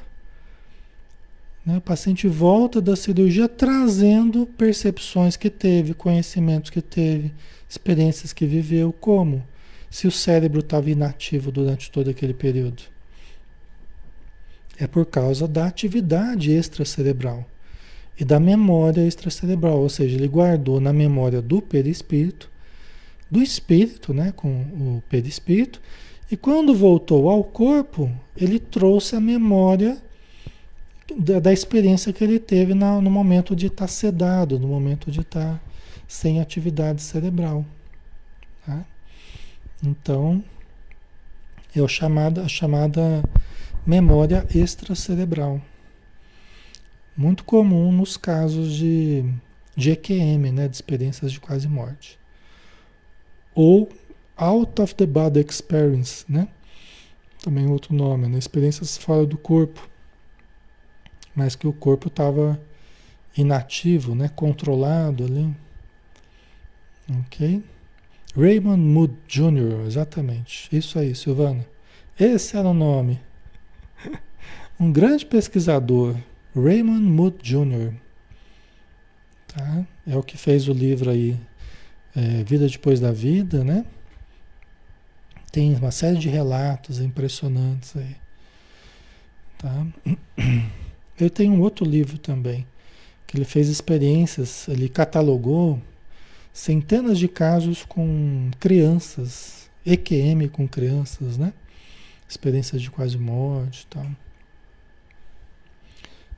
[1.65, 1.77] né?
[1.77, 7.33] O paciente volta da cirurgia trazendo percepções que teve, conhecimentos que teve,
[7.67, 9.43] experiências que viveu, como?
[9.89, 12.83] se o cérebro estava inativo durante todo aquele período?
[14.77, 17.45] É por causa da atividade extracerebral
[18.17, 22.49] e da memória extracerebral, ou seja, ele guardou na memória do perispírito,
[23.29, 25.81] do espírito, né, com o perispírito,
[26.31, 30.01] e quando voltou ao corpo, ele trouxe a memória
[31.17, 35.21] da, da experiência que ele teve na, no momento de estar sedado, no momento de
[35.21, 35.59] estar
[36.07, 37.65] sem atividade cerebral.
[38.65, 38.85] Tá?
[39.83, 40.43] Então,
[41.75, 43.23] é a chamada, a chamada
[43.85, 45.61] memória extracerebral.
[47.17, 49.25] Muito comum nos casos de,
[49.75, 52.19] de EQM, né, de experiências de quase morte.
[53.53, 53.89] Ou
[54.39, 56.47] Out of the Body Experience, né?
[57.43, 58.37] Também outro nome, né?
[58.37, 59.87] Experiências fora do corpo.
[61.35, 62.59] Mas que o corpo estava
[63.37, 64.29] inativo, né?
[64.29, 65.53] Controlado ali.
[67.21, 67.63] Ok?
[68.35, 70.69] Raymond Mood Jr., exatamente.
[70.75, 71.65] Isso aí, Silvana.
[72.19, 73.19] Esse era o nome.
[74.81, 76.15] Um grande pesquisador,
[76.55, 77.93] Raymond Mood Jr.
[79.45, 79.85] Tá?
[80.07, 81.37] É o que fez o livro aí,
[82.15, 83.83] é, Vida Depois da Vida, né?
[85.51, 88.15] Tem uma série de relatos impressionantes aí.
[89.57, 89.87] Tá?
[91.19, 92.65] Ele tem um outro livro também,
[93.27, 95.81] que ele fez experiências, ele catalogou
[96.53, 101.53] centenas de casos com crianças, EQM com crianças, né?
[102.27, 104.07] Experiências de quase morte e tal.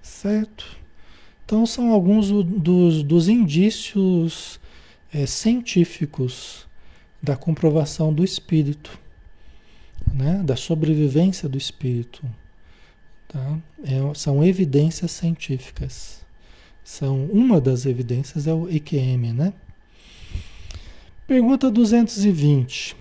[0.02, 0.78] Certo?
[1.46, 4.60] Então são alguns dos, dos indícios
[5.14, 6.68] é, científicos
[7.22, 8.98] da comprovação do espírito,
[10.14, 10.42] né?
[10.44, 12.24] da sobrevivência do espírito.
[13.28, 13.58] Tá?
[13.84, 16.22] É, são evidências científicas.
[16.84, 19.54] São uma das evidências é o EQM, né?
[21.28, 22.96] Pergunta 220.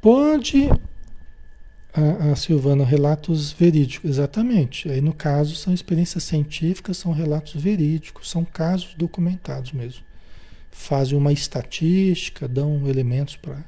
[0.00, 0.68] Pode
[1.92, 4.88] a, a, Silvana, relatos verídicos, exatamente.
[4.88, 10.04] Aí no caso são experiências científicas, são relatos verídicos, são casos documentados mesmo.
[10.70, 13.64] Fazem uma estatística, dão elementos para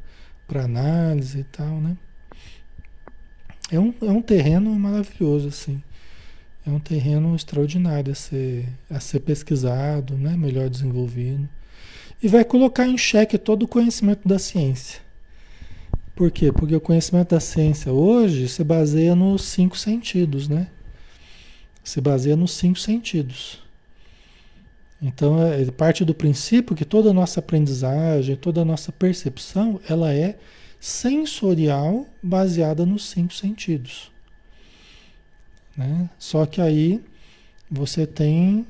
[0.48, 1.96] análise e tal, né?
[3.70, 5.82] É um, é um terreno maravilhoso, assim.
[6.66, 10.36] É um terreno extraordinário a ser, a ser pesquisado, né?
[10.36, 11.48] melhor desenvolvido.
[12.22, 15.00] E vai colocar em xeque todo o conhecimento da ciência.
[16.14, 16.52] Por quê?
[16.52, 20.68] Porque o conhecimento da ciência hoje se baseia nos cinco sentidos, né?
[21.82, 23.61] Se baseia nos cinco sentidos.
[25.02, 29.80] Então, é, ele parte do princípio que toda a nossa aprendizagem, toda a nossa percepção,
[29.88, 30.38] ela é
[30.78, 34.12] sensorial baseada nos cinco sentidos.
[35.76, 36.08] Né?
[36.18, 37.02] Só que aí
[37.68, 38.64] você tem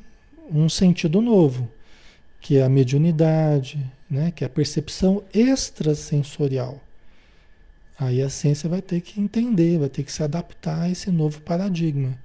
[0.50, 1.70] um sentido novo,
[2.40, 3.78] que é a mediunidade,
[4.10, 4.30] né?
[4.30, 6.80] que é a percepção extrasensorial.
[7.98, 11.40] Aí a ciência vai ter que entender, vai ter que se adaptar a esse novo
[11.42, 12.18] paradigma.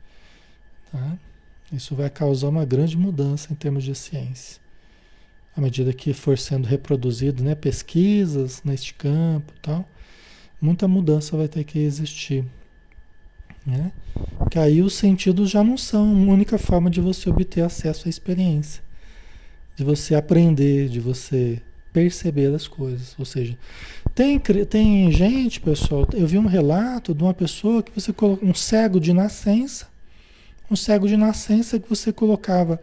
[0.92, 1.18] Tá?
[1.72, 4.62] Isso vai causar uma grande mudança em termos de ciência.
[5.56, 9.88] À medida que for sendo reproduzido né, pesquisas neste campo tal,
[10.62, 12.46] muita mudança vai ter que existir.
[13.66, 13.92] Né?
[14.50, 18.10] Que aí os sentidos já não são a única forma de você obter acesso à
[18.10, 18.82] experiência,
[19.76, 21.62] de você aprender, de você
[21.92, 23.14] perceber as coisas.
[23.20, 23.58] Ou seja,
[24.16, 28.54] tem, tem gente, pessoal, eu vi um relato de uma pessoa que você colocou, um
[28.54, 29.88] cego de nascença,
[30.70, 32.82] um cego de nascença que você colocava,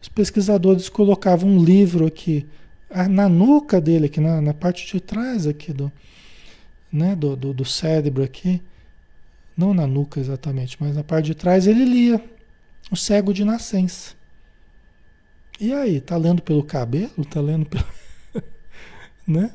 [0.00, 2.46] os pesquisadores colocavam um livro aqui,
[3.10, 5.92] na nuca dele, aqui na, na parte de trás aqui do,
[6.90, 8.62] né, do, do, do cérebro aqui,
[9.56, 12.24] não na nuca exatamente, mas na parte de trás ele lia,
[12.90, 14.16] o cego de nascença.
[15.60, 17.24] E aí, tá lendo pelo cabelo?
[17.24, 17.84] Tá lendo pelo
[19.26, 19.50] né?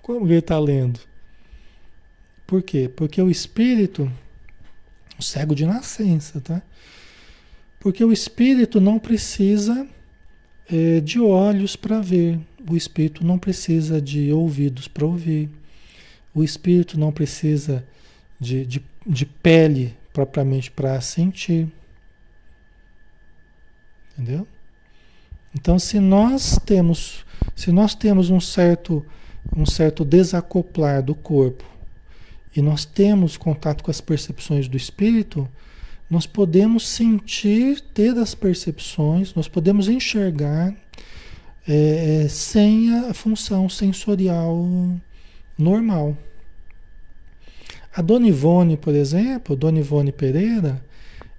[0.00, 0.98] Como ele está lendo?
[2.46, 2.88] Por quê?
[2.88, 4.10] Porque o espírito,
[5.18, 6.62] o cego de nascença, tá?
[7.78, 9.86] Porque o espírito não precisa
[10.70, 15.48] é, de olhos para ver, o espírito não precisa de ouvidos para ouvir,
[16.34, 17.86] o espírito não precisa
[18.40, 21.68] de, de, de pele propriamente para sentir.
[24.12, 24.46] Entendeu?
[25.54, 27.24] Então, se nós temos,
[27.54, 29.04] se nós temos um certo,
[29.56, 31.64] um certo desacoplar do corpo
[32.54, 35.48] e nós temos contato com as percepções do espírito,
[36.08, 40.74] nós podemos sentir, ter as percepções, nós podemos enxergar
[41.68, 44.66] é, é sem a função sensorial
[45.58, 46.16] normal.
[47.94, 50.84] A Dona Ivone, por exemplo, Dona Ivone Pereira,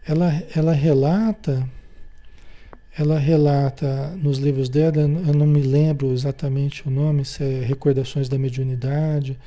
[0.06, 1.68] ela, ela relata
[2.98, 8.28] ela relata nos livros dela, eu não me lembro exatamente o nome, se é Recordações
[8.28, 9.38] da Mediunidade,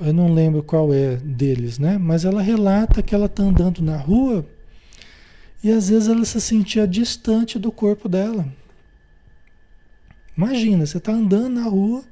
[0.00, 1.98] eu não lembro qual é deles, né?
[1.98, 4.46] Mas ela relata que ela está andando na rua
[5.62, 8.46] e às vezes ela se sentia distante do corpo dela.
[10.36, 12.04] Imagina, você está andando na rua,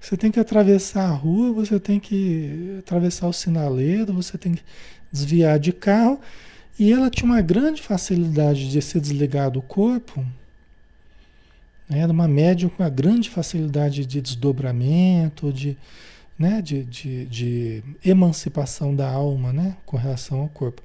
[0.00, 4.62] você tem que atravessar a rua, você tem que atravessar o sinaleiro, você tem que
[5.12, 6.20] desviar de carro
[6.78, 10.24] e ela tinha uma grande facilidade de se desligar do corpo.
[11.88, 15.76] Era uma médium com uma grande facilidade de desdobramento, de,
[16.42, 20.82] né, de, de, de emancipação da alma né, com relação ao corpo.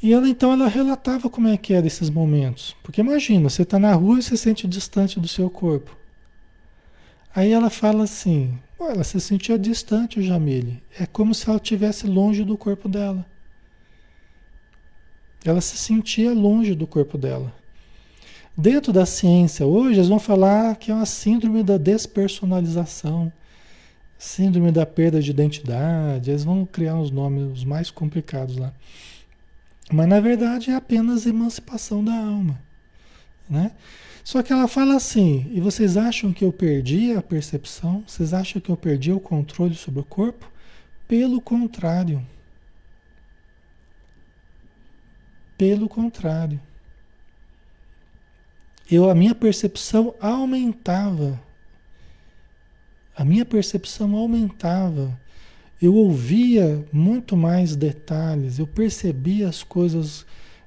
[0.00, 2.76] E ela então ela relatava como é que era esses momentos.
[2.84, 5.96] Porque imagina, você está na rua e se sente distante do seu corpo.
[7.34, 10.80] Aí ela fala assim, Ela se sentia distante, Jamile.
[10.98, 13.26] É como se ela estivesse longe do corpo dela.
[15.44, 17.52] Ela se sentia longe do corpo dela.
[18.56, 23.32] Dentro da ciência, hoje, eles vão falar que é uma síndrome da despersonalização,
[24.18, 26.30] síndrome da perda de identidade.
[26.30, 28.72] Eles vão criar uns nomes mais complicados lá.
[29.90, 32.60] Mas, na verdade, é apenas emancipação da alma.
[33.48, 33.70] Né?
[34.22, 38.04] Só que ela fala assim: e vocês acham que eu perdi a percepção?
[38.06, 40.50] Vocês acham que eu perdi o controle sobre o corpo?
[41.06, 42.22] Pelo contrário.
[45.56, 46.60] Pelo contrário.
[48.90, 51.40] Eu, a minha percepção aumentava.
[53.18, 55.20] A minha percepção aumentava.
[55.82, 60.24] Eu ouvia muito mais detalhes, eu percebia as coisas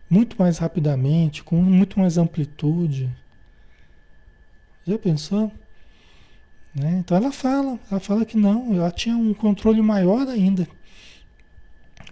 [0.09, 3.09] muito mais rapidamente, com muito mais amplitude.
[4.85, 5.49] Já pensou?
[6.75, 6.97] Né?
[6.99, 10.67] Então ela fala, ela fala que não, ela tinha um controle maior ainda,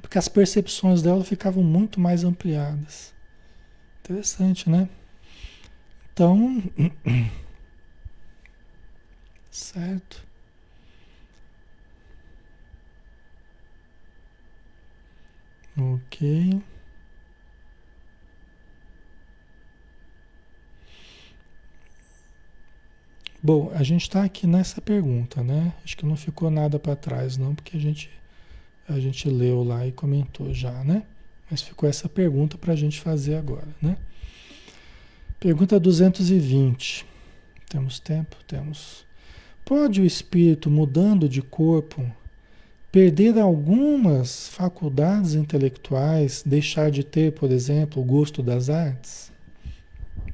[0.01, 3.13] porque as percepções dela ficavam muito mais ampliadas.
[3.99, 4.87] Interessante, né?
[6.13, 6.63] Então,
[9.51, 10.28] certo.
[16.05, 16.61] Ok.
[23.41, 25.73] Bom, a gente está aqui nessa pergunta, né?
[25.83, 28.09] Acho que não ficou nada para trás, não, porque a gente,
[28.87, 31.03] a gente leu lá e comentou já, né?
[31.49, 33.97] Mas ficou essa pergunta para a gente fazer agora, né?
[35.39, 37.05] Pergunta 220.
[37.69, 38.35] Temos tempo?
[38.45, 39.05] Temos.
[39.63, 42.05] Pode o espírito, mudando de corpo,
[42.91, 49.31] perder algumas faculdades intelectuais, deixar de ter, por exemplo, o gosto das artes?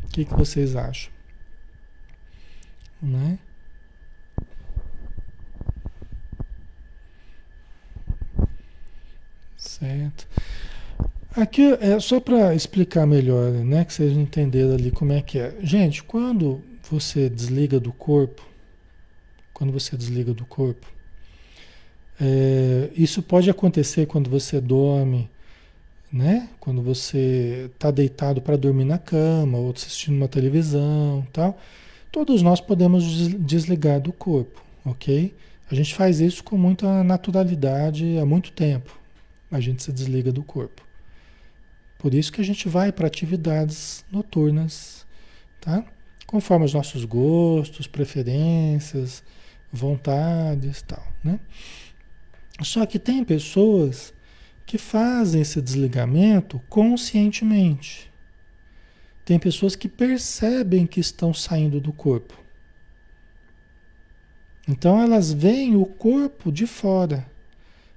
[0.05, 1.15] O que, que vocês acham?
[3.05, 3.37] né?
[9.57, 10.27] Certo.
[11.35, 15.55] Aqui é só para explicar melhor, né, que vocês entenderam ali como é que é.
[15.61, 18.47] Gente, quando você desliga do corpo,
[19.53, 20.87] quando você desliga do corpo,
[22.19, 25.29] é, isso pode acontecer quando você dorme,
[26.11, 26.49] né?
[26.59, 31.59] Quando você está deitado para dormir na cama ou assistindo uma televisão, tal.
[32.11, 33.03] Todos nós podemos
[33.39, 35.35] desligar do corpo, ok?
[35.69, 38.97] A gente faz isso com muita naturalidade há muito tempo.
[39.51, 40.81] A gente se desliga do corpo.
[41.97, 45.05] Por isso que a gente vai para atividades noturnas,
[45.59, 45.83] tá?
[46.25, 49.23] Conforme os nossos gostos, preferências,
[49.71, 51.39] vontades, tal, né?
[52.61, 54.13] Só que tem pessoas
[54.65, 58.11] que fazem esse desligamento conscientemente.
[59.23, 62.39] Tem pessoas que percebem que estão saindo do corpo.
[64.67, 67.29] Então elas veem o corpo de fora.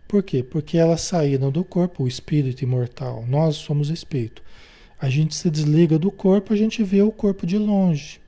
[0.07, 0.43] Por quê?
[0.43, 3.25] Porque elas saíram do corpo, o espírito imortal.
[3.27, 4.43] Nós somos espírito.
[5.01, 8.21] A gente se desliga do corpo, a gente vê o corpo de longe.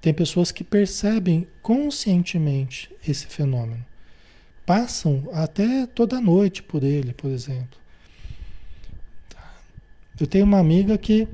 [0.00, 3.91] Tem pessoas que percebem conscientemente esse fenômeno.
[4.64, 7.80] Passam até toda noite por ele, por exemplo.
[10.20, 11.26] Eu tenho uma amiga que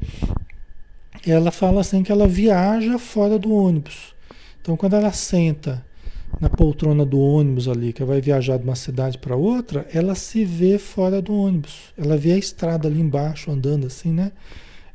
[1.26, 4.14] ela fala assim que ela viaja fora do ônibus.
[4.60, 5.84] Então quando ela senta
[6.40, 10.44] na poltrona do ônibus ali, que vai viajar de uma cidade para outra, ela se
[10.44, 11.92] vê fora do ônibus.
[11.96, 14.32] Ela vê a estrada ali embaixo andando assim, né?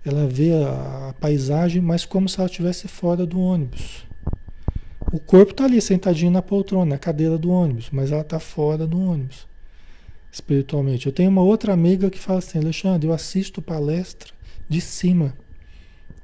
[0.06, 4.06] Ela vê a, a paisagem, mas como se ela estivesse fora do ônibus.
[5.14, 8.88] O corpo está ali sentadinho na poltrona, na cadeira do ônibus, mas ela está fora
[8.88, 9.46] do ônibus
[10.32, 11.06] espiritualmente.
[11.06, 14.34] Eu tenho uma outra amiga que fala assim, Alexandre, eu assisto palestra
[14.68, 15.38] de cima.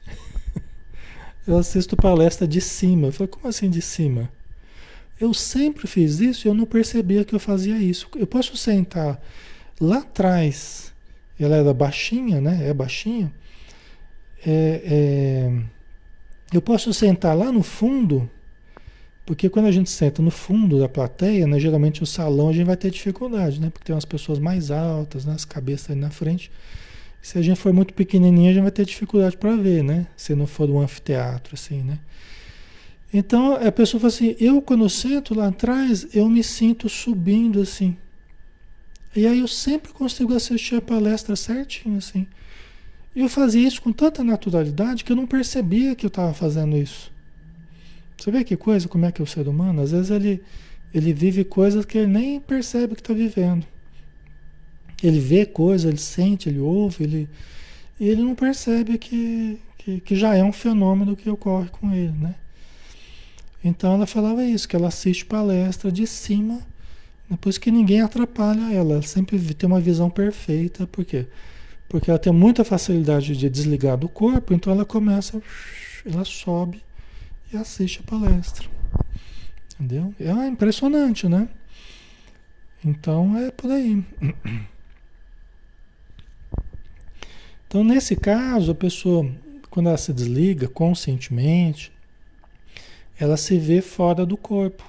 [1.46, 3.10] eu assisto palestra de cima.
[3.10, 4.28] Eu falei, como assim de cima?
[5.22, 8.10] Eu sempre fiz isso e eu não percebia que eu fazia isso.
[8.16, 9.22] Eu posso sentar
[9.80, 10.92] lá atrás,
[11.40, 12.68] ela era baixinha, né?
[12.68, 13.32] É baixinha.
[14.44, 15.62] É, é,
[16.52, 18.28] eu posso sentar lá no fundo
[19.30, 22.66] porque quando a gente senta no fundo da plateia, né, geralmente o salão a gente
[22.66, 23.70] vai ter dificuldade, né?
[23.70, 26.52] Porque tem umas pessoas mais altas, né, as cabeças ali na frente.
[27.22, 30.08] Se a gente for muito pequenininho, a gente vai ter dificuldade para ver, né?
[30.18, 32.00] Se não for um anfiteatro, assim, né?
[33.14, 37.62] Então a pessoa fala assim: eu quando eu sento lá atrás, eu me sinto subindo
[37.62, 37.96] assim.
[39.16, 42.26] E aí eu sempre consigo assistir a palestra certinho, assim.
[43.16, 47.12] Eu fazia isso com tanta naturalidade que eu não percebia que eu estava fazendo isso.
[48.20, 49.82] Você vê que coisa, como é que é o ser humano?
[49.82, 50.44] Às vezes ele,
[50.94, 53.66] ele vive coisas que ele nem percebe que está vivendo.
[55.02, 57.30] Ele vê coisas, ele sente, ele ouve, ele,
[57.98, 62.12] e ele não percebe que, que, que, já é um fenômeno que ocorre com ele,
[62.12, 62.36] né?
[63.64, 66.60] Então ela falava isso, que ela assiste palestra de cima,
[67.30, 71.26] depois que ninguém atrapalha ela, ela sempre tem uma visão perfeita, por quê?
[71.88, 75.42] Porque ela tem muita facilidade de desligar do corpo, então ela começa,
[76.06, 76.82] ela sobe
[77.52, 78.68] e assiste a palestra.
[79.80, 80.14] Entendeu?
[80.20, 81.48] É impressionante, né?
[82.84, 84.04] Então é por aí.
[87.68, 89.32] Então, nesse caso, a pessoa,
[89.70, 91.92] quando ela se desliga conscientemente,
[93.20, 94.84] ela se vê fora do corpo.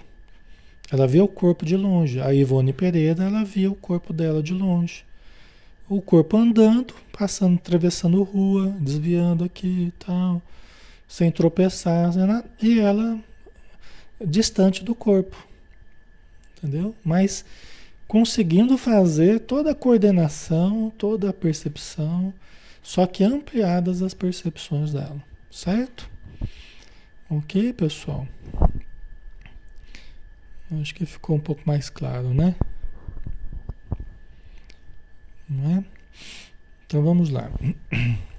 [0.91, 2.23] Ela vê o corpo de longe.
[2.23, 5.05] A Ivone Pereira, ela via o corpo dela de longe.
[5.91, 10.41] O corpo andando, passando, atravessando rua, desviando aqui e tal,
[11.11, 12.13] sem tropeçar,
[12.63, 13.19] e ela
[14.25, 15.45] distante do corpo.
[16.57, 16.95] Entendeu?
[17.05, 17.45] Mas
[18.07, 22.33] conseguindo fazer toda a coordenação, toda a percepção,
[22.81, 26.09] só que ampliadas as percepções dela, certo?
[27.29, 28.25] Ok, pessoal?
[30.81, 32.55] Acho que ficou um pouco mais claro, né?
[35.49, 35.85] Não é?
[36.87, 37.51] Então vamos lá.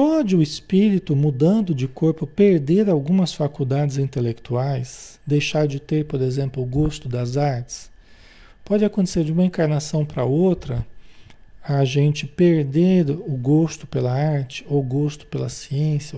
[0.00, 5.18] Pode o espírito, mudando de corpo, perder algumas faculdades intelectuais?
[5.26, 7.90] Deixar de ter, por exemplo, o gosto das artes?
[8.64, 10.86] Pode acontecer de uma encarnação para outra
[11.60, 16.16] a gente perder o gosto pela arte, ou o gosto pela ciência,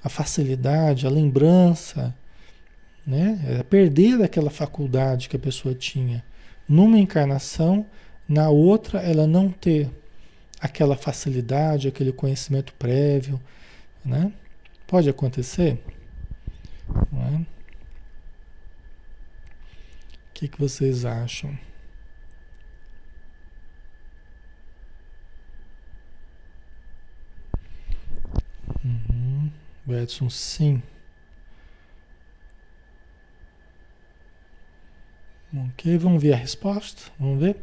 [0.00, 2.14] a facilidade, a lembrança,
[3.04, 3.58] né?
[3.58, 6.22] É perder aquela faculdade que a pessoa tinha
[6.68, 7.84] numa encarnação,
[8.28, 9.90] na outra ela não ter
[10.60, 13.40] aquela facilidade, aquele conhecimento prévio,
[14.04, 14.32] né?
[14.86, 15.78] Pode acontecer,
[17.12, 17.36] é?
[17.36, 17.46] O
[20.34, 21.58] que, que vocês acham?
[28.84, 29.50] Uhum.
[29.88, 30.82] Edson, sim.
[35.52, 37.10] Ok, vamos ver a resposta?
[37.18, 37.56] Vamos ver?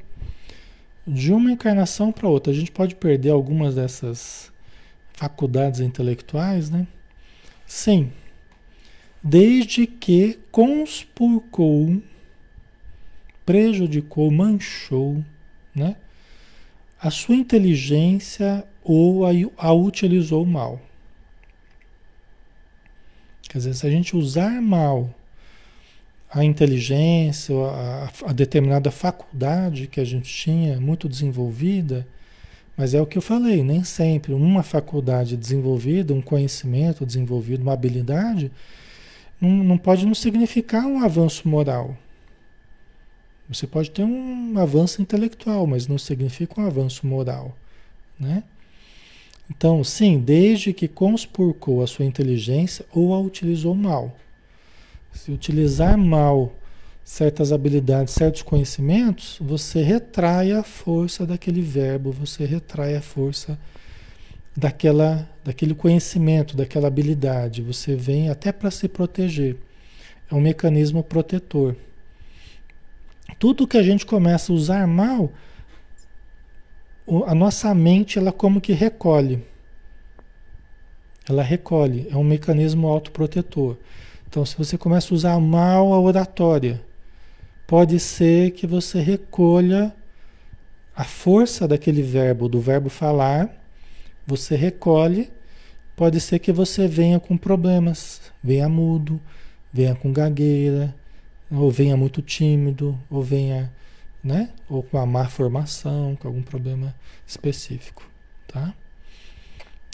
[1.07, 4.51] De uma encarnação para outra, a gente pode perder algumas dessas
[5.13, 6.87] faculdades intelectuais, né?
[7.65, 8.11] Sim.
[9.21, 12.01] Desde que conspurcou,
[13.45, 15.23] prejudicou, manchou,
[15.75, 15.95] né?
[16.99, 20.81] A sua inteligência ou a, a utilizou mal.
[23.43, 25.13] Quer dizer, se a gente usar mal
[26.35, 32.05] a inteligência, a, a determinada faculdade que a gente tinha muito desenvolvida,
[32.75, 37.71] mas é o que eu falei, nem sempre uma faculdade desenvolvida, um conhecimento desenvolvido, uma
[37.71, 38.51] habilidade,
[39.39, 41.95] não, não pode não significar um avanço moral.
[43.47, 47.55] Você pode ter um avanço intelectual, mas não significa um avanço moral,
[48.19, 48.43] né?
[49.49, 54.17] Então, sim, desde que conspurcou a sua inteligência ou a utilizou mal.
[55.15, 56.53] Se utilizar mal
[57.03, 63.57] certas habilidades, certos conhecimentos, você retrai a força daquele verbo, você retrai a força
[64.55, 67.61] daquela, daquele conhecimento, daquela habilidade.
[67.61, 69.55] Você vem até para se proteger.
[70.29, 71.75] É um mecanismo protetor.
[73.39, 75.31] Tudo que a gente começa a usar mal,
[77.25, 79.41] a nossa mente ela como que recolhe.
[81.27, 83.77] Ela recolhe, é um mecanismo autoprotetor.
[84.27, 86.81] Então, se você começa a usar mal a oratória,
[87.67, 89.93] pode ser que você recolha
[90.95, 93.49] a força daquele verbo, do verbo falar,
[94.25, 95.31] você recolhe,
[95.95, 99.19] pode ser que você venha com problemas, venha mudo,
[99.71, 100.93] venha com gagueira,
[101.51, 103.71] ou venha muito tímido, ou venha
[104.25, 104.49] né?
[104.67, 106.95] Ou com uma má formação, com algum problema
[107.27, 108.09] específico,
[108.47, 108.73] tá?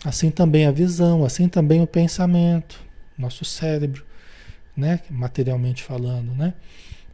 [0.05, 2.81] Assim também a visão, assim também o pensamento,
[3.17, 4.05] nosso cérebro,
[4.75, 4.99] né?
[5.09, 6.53] Materialmente falando, né?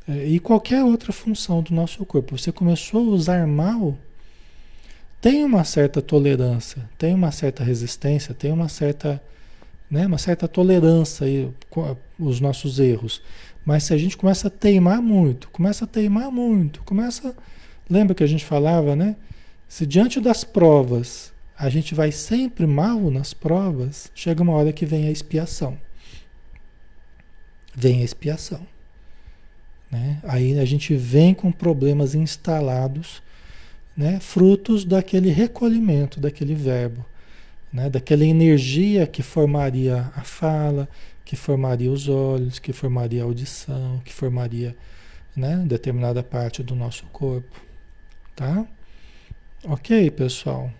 [0.07, 2.37] É, e qualquer outra função do nosso corpo.
[2.37, 3.97] Você começou a usar mal,
[5.19, 9.21] tem uma certa tolerância, tem uma certa resistência, tem uma certa,
[9.89, 10.07] né?
[10.07, 13.21] Uma certa tolerância aí com os nossos erros.
[13.65, 17.35] Mas se a gente começa a teimar muito, começa a teimar muito, começa.
[17.89, 19.15] Lembra que a gente falava, né?
[19.67, 24.85] Se diante das provas a gente vai sempre mal nas provas, chega uma hora que
[24.85, 25.77] vem a expiação.
[27.79, 28.65] Vem a expiação.
[29.91, 30.19] Né?
[30.23, 33.21] Aí a gente vem com problemas instalados,
[33.95, 34.19] né?
[34.19, 37.05] frutos daquele recolhimento, daquele verbo,
[37.71, 37.87] né?
[37.87, 40.89] daquela energia que formaria a fala,
[41.23, 44.75] que formaria os olhos, que formaria a audição, que formaria
[45.35, 47.61] né, determinada parte do nosso corpo.
[48.35, 48.65] Tá?
[49.63, 50.71] Ok, pessoal?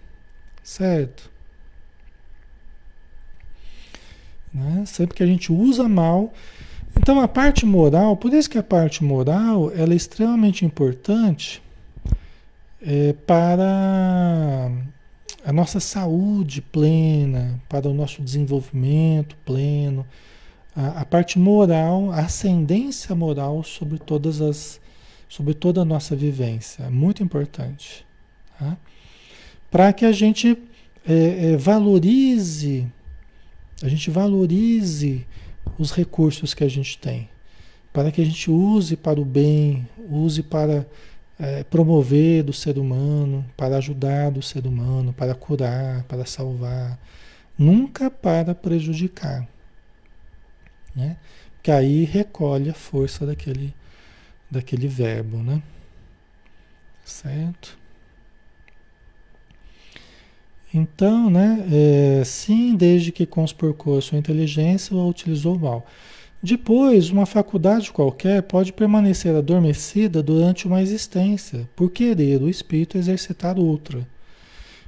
[0.64, 1.30] Certo?
[4.54, 4.84] Né?
[4.88, 6.34] Sempre que a gente usa mal.
[7.00, 11.62] Então a parte moral, por isso que a parte moral ela é extremamente importante
[12.82, 14.72] é, para
[15.45, 20.06] a nossa saúde plena, para o nosso desenvolvimento pleno,
[20.76, 24.82] a, a parte moral, a ascendência moral sobre todas as,
[25.30, 28.06] sobre toda a nossa vivência, é muito importante,
[28.60, 28.76] tá?
[29.72, 30.58] para que a gente
[31.08, 32.86] é, é, valorize,
[33.82, 35.26] a gente valorize
[35.78, 37.30] os recursos que a gente tem,
[37.94, 40.86] para que a gente use para o bem, use para
[41.40, 47.00] é, promover do ser humano, para ajudar do ser humano, para curar, para salvar,
[47.58, 49.48] nunca para prejudicar.
[50.96, 51.18] Né?
[51.62, 53.74] Que aí recolhe a força daquele,
[54.50, 55.62] daquele verbo, né?
[57.06, 57.77] Certo?
[60.78, 65.84] Então, né, é, sim, desde que conspurcou a sua inteligência a utilizou mal.
[66.42, 73.58] Depois, uma faculdade qualquer pode permanecer adormecida durante uma existência, por querer o espírito exercitar
[73.58, 74.08] outra,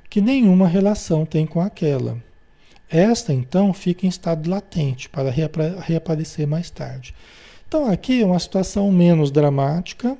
[0.07, 2.21] que nenhuma relação tem com aquela.
[2.87, 7.15] Esta, então, fica em estado latente para reaparecer mais tarde.
[7.67, 10.15] Então, aqui é uma situação menos dramática,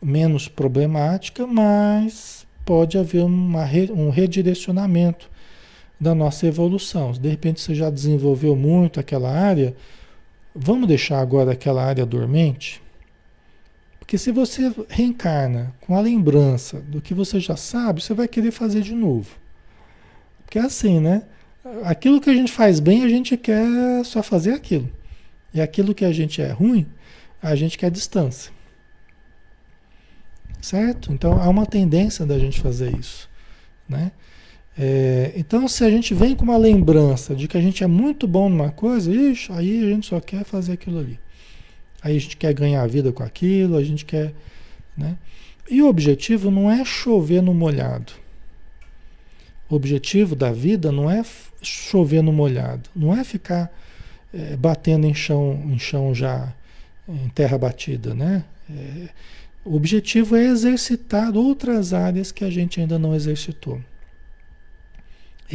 [0.00, 5.30] menos problemática, mas pode haver uma, um redirecionamento
[6.00, 7.12] da nossa evolução.
[7.12, 9.74] De repente, você já desenvolveu muito aquela área
[10.54, 12.82] Vamos deixar agora aquela área dormente?
[13.98, 18.50] Porque se você reencarna com a lembrança do que você já sabe, você vai querer
[18.50, 19.30] fazer de novo.
[20.44, 21.22] Porque é assim, né?
[21.84, 24.90] Aquilo que a gente faz bem, a gente quer só fazer aquilo.
[25.54, 26.86] E aquilo que a gente é ruim,
[27.40, 28.52] a gente quer distância.
[30.62, 31.12] Certo?
[31.12, 33.28] Então há uma tendência da gente fazer isso,
[33.86, 34.12] né?
[34.78, 38.26] É, então, se a gente vem com uma lembrança de que a gente é muito
[38.26, 41.20] bom numa coisa, ixi, aí a gente só quer fazer aquilo ali.
[42.00, 44.32] Aí a gente quer ganhar a vida com aquilo, a gente quer.
[44.96, 45.18] Né?
[45.70, 48.12] E o objetivo não é chover no molhado.
[49.68, 51.22] O objetivo da vida não é
[51.62, 53.70] chover no molhado, não é ficar
[54.32, 56.52] é, batendo em chão, em chão já,
[57.08, 58.44] em terra batida, né?
[58.70, 59.08] É,
[59.64, 63.80] o objetivo é exercitar outras áreas que a gente ainda não exercitou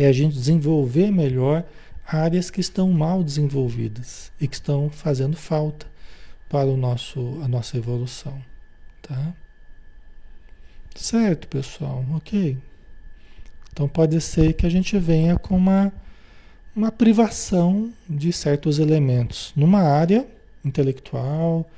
[0.03, 1.65] é a gente desenvolver melhor
[2.05, 5.87] áreas que estão mal desenvolvidas e que estão fazendo falta
[6.49, 8.41] para o nosso, a nossa evolução.
[9.01, 9.33] Tá?
[10.95, 12.05] Certo, pessoal?
[12.15, 12.57] Ok.
[13.71, 15.91] Então pode ser que a gente venha com uma,
[16.75, 20.25] uma privação de certos elementos numa área
[20.63, 21.69] intelectual,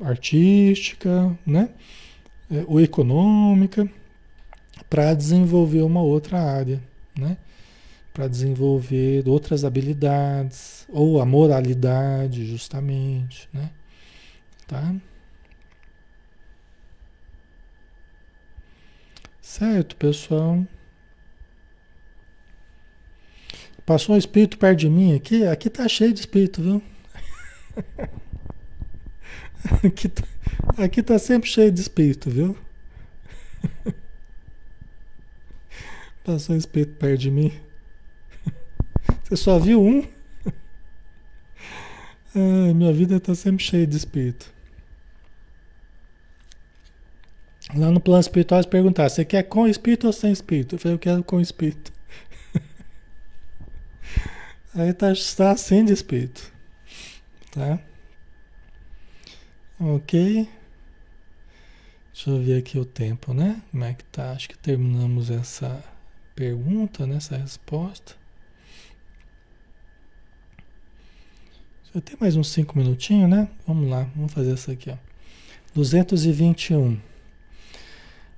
[0.00, 1.70] artística, né?
[2.50, 3.88] É, ou econômica,
[4.88, 6.82] para desenvolver uma outra área,
[7.16, 7.36] né?
[8.18, 13.70] para desenvolver outras habilidades, ou a moralidade, justamente, né?
[14.66, 14.92] Tá?
[19.40, 20.66] Certo, pessoal?
[23.86, 26.82] Passou um espírito perto de mim aqui, aqui tá cheio de espírito, viu?
[29.84, 30.22] aqui, tá,
[30.78, 32.56] aqui tá sempre cheio de espírito, viu?
[36.24, 37.52] Passou um espírito perto de mim.
[39.24, 40.06] Você só viu um?
[42.34, 44.52] Ai, minha vida está sempre cheia de espírito.
[47.74, 50.74] Lá no plano espiritual, eles perguntaram: você quer com espírito ou sem espírito?
[50.74, 51.92] Eu falei: eu quero com espírito.
[54.74, 56.52] Aí está tá sem de espírito.
[57.50, 57.80] Tá?
[59.80, 60.48] Ok.
[62.12, 63.62] Deixa eu ver aqui o tempo, né?
[63.70, 64.32] Como é que tá?
[64.32, 65.84] Acho que terminamos essa
[66.34, 67.14] pergunta, né?
[67.14, 68.16] essa resposta.
[71.94, 73.48] Já tem mais uns 5 minutinhos, né?
[73.64, 74.90] Vamos lá, vamos fazer essa aqui.
[74.90, 74.96] Ó.
[75.76, 76.98] 221.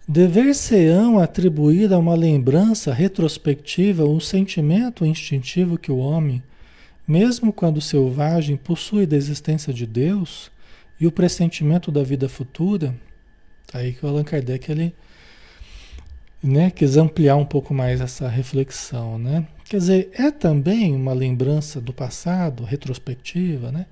[0.07, 6.43] Dever-se-ão atribuir a uma lembrança retrospectiva um sentimento instintivo que o homem,
[7.09, 10.51] mesmo quando selvagem, possui da existência de Deus
[11.01, 12.95] e o pressentimento da vida futura?
[13.73, 14.95] Aí que o Allan Kardec ele,
[16.43, 19.47] né, quis ampliar um pouco mais essa reflexão, né?
[19.65, 23.87] Quer dizer, é também uma lembrança do passado, retrospectiva, né?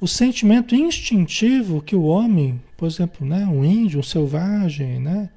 [0.00, 5.28] O sentimento instintivo que o homem, por exemplo, né, um índio, um selvagem, né,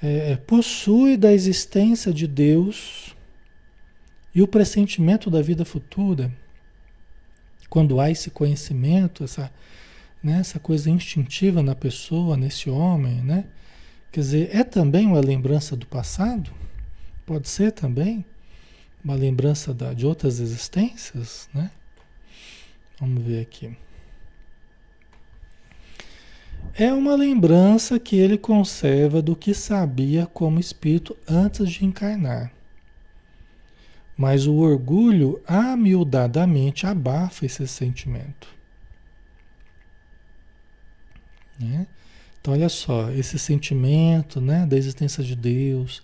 [0.00, 3.14] é, possui da existência de Deus
[4.32, 6.30] e o pressentimento da vida futura.
[7.68, 9.52] Quando há esse conhecimento, essa,
[10.28, 13.46] né, essa coisa instintiva na pessoa, nesse homem, né?
[14.12, 16.50] Quer dizer, é também uma lembrança do passado?
[17.24, 18.24] Pode ser também.
[19.02, 21.70] Uma lembrança da, de outras existências, né?
[23.00, 23.76] Vamos ver aqui.
[26.74, 32.52] É uma lembrança que ele conserva do que sabia como espírito antes de encarnar.
[34.16, 38.57] Mas o orgulho amiudadamente abafa esse sentimento.
[41.58, 41.86] Né?
[42.40, 46.02] Então, olha só, esse sentimento né, da existência de Deus,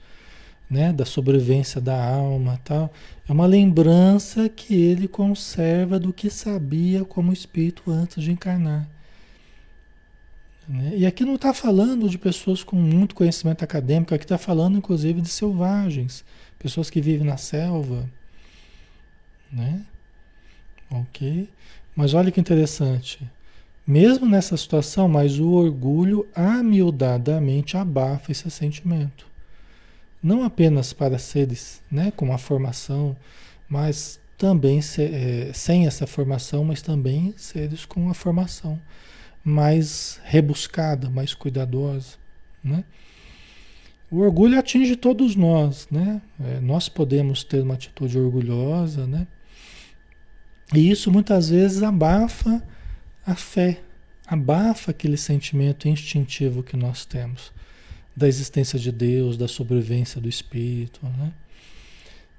[0.68, 2.92] né, da sobrevivência da alma, tal,
[3.28, 8.88] é uma lembrança que ele conserva do que sabia como espírito antes de encarnar.
[10.68, 10.94] Né?
[10.96, 15.20] E aqui não está falando de pessoas com muito conhecimento acadêmico, aqui está falando inclusive
[15.20, 16.24] de selvagens,
[16.58, 18.08] pessoas que vivem na selva.
[19.52, 19.84] Né?
[20.90, 21.48] Ok?
[21.94, 23.20] Mas olha que interessante.
[23.86, 29.26] Mesmo nessa situação, mas o orgulho amiudadamente abafa esse sentimento.
[30.22, 33.14] Não apenas para seres né, com uma formação,
[33.68, 38.80] mas também se, é, sem essa formação, mas também seres com uma formação
[39.44, 42.16] mais rebuscada, mais cuidadosa,
[42.62, 42.84] né?
[44.10, 46.22] O orgulho atinge todos nós, né?
[46.40, 49.26] É, nós podemos ter uma atitude orgulhosa, né?
[50.72, 52.62] E isso muitas vezes abafa
[53.26, 53.80] a fé,
[54.26, 57.52] abafa aquele sentimento instintivo que nós temos
[58.16, 61.32] da existência de Deus, da sobrevivência do espírito, né?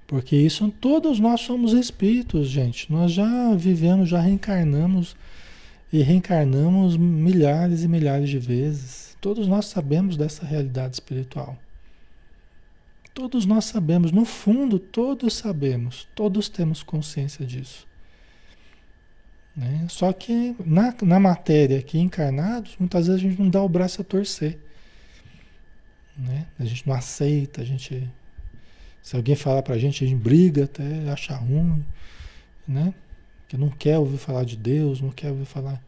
[0.07, 2.91] Porque isso todos nós somos espíritos, gente.
[2.91, 5.15] Nós já vivemos, já reencarnamos
[5.91, 9.17] e reencarnamos milhares e milhares de vezes.
[9.19, 11.57] Todos nós sabemos dessa realidade espiritual.
[13.13, 17.87] Todos nós sabemos, no fundo, todos sabemos, todos temos consciência disso.
[19.55, 19.85] Né?
[19.89, 24.01] Só que na, na matéria aqui, encarnados, muitas vezes a gente não dá o braço
[24.01, 24.57] a torcer.
[26.17, 26.45] Né?
[26.59, 28.09] A gente não aceita, a gente.
[29.01, 31.85] Se alguém falar pra gente, a gente briga até achar ruim,
[32.67, 32.93] né?
[33.47, 35.81] que não quer ouvir falar de Deus, não quer ouvir falar.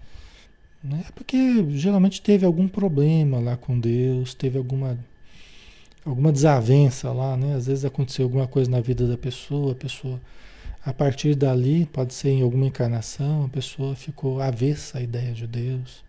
[0.84, 1.04] Né?
[1.08, 4.98] É porque geralmente teve algum problema lá com Deus, teve alguma,
[6.06, 7.56] alguma desavença lá, né?
[7.56, 10.22] Às vezes aconteceu alguma coisa na vida da pessoa, a pessoa,
[10.88, 15.46] a partir dali, pode ser em alguma encarnação, a pessoa ficou avessa à ideia de
[15.46, 16.02] Deus.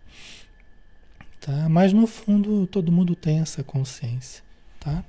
[1.41, 1.67] Tá?
[1.67, 4.41] Mas no fundo todo mundo tem essa consciência,
[4.79, 5.03] tá?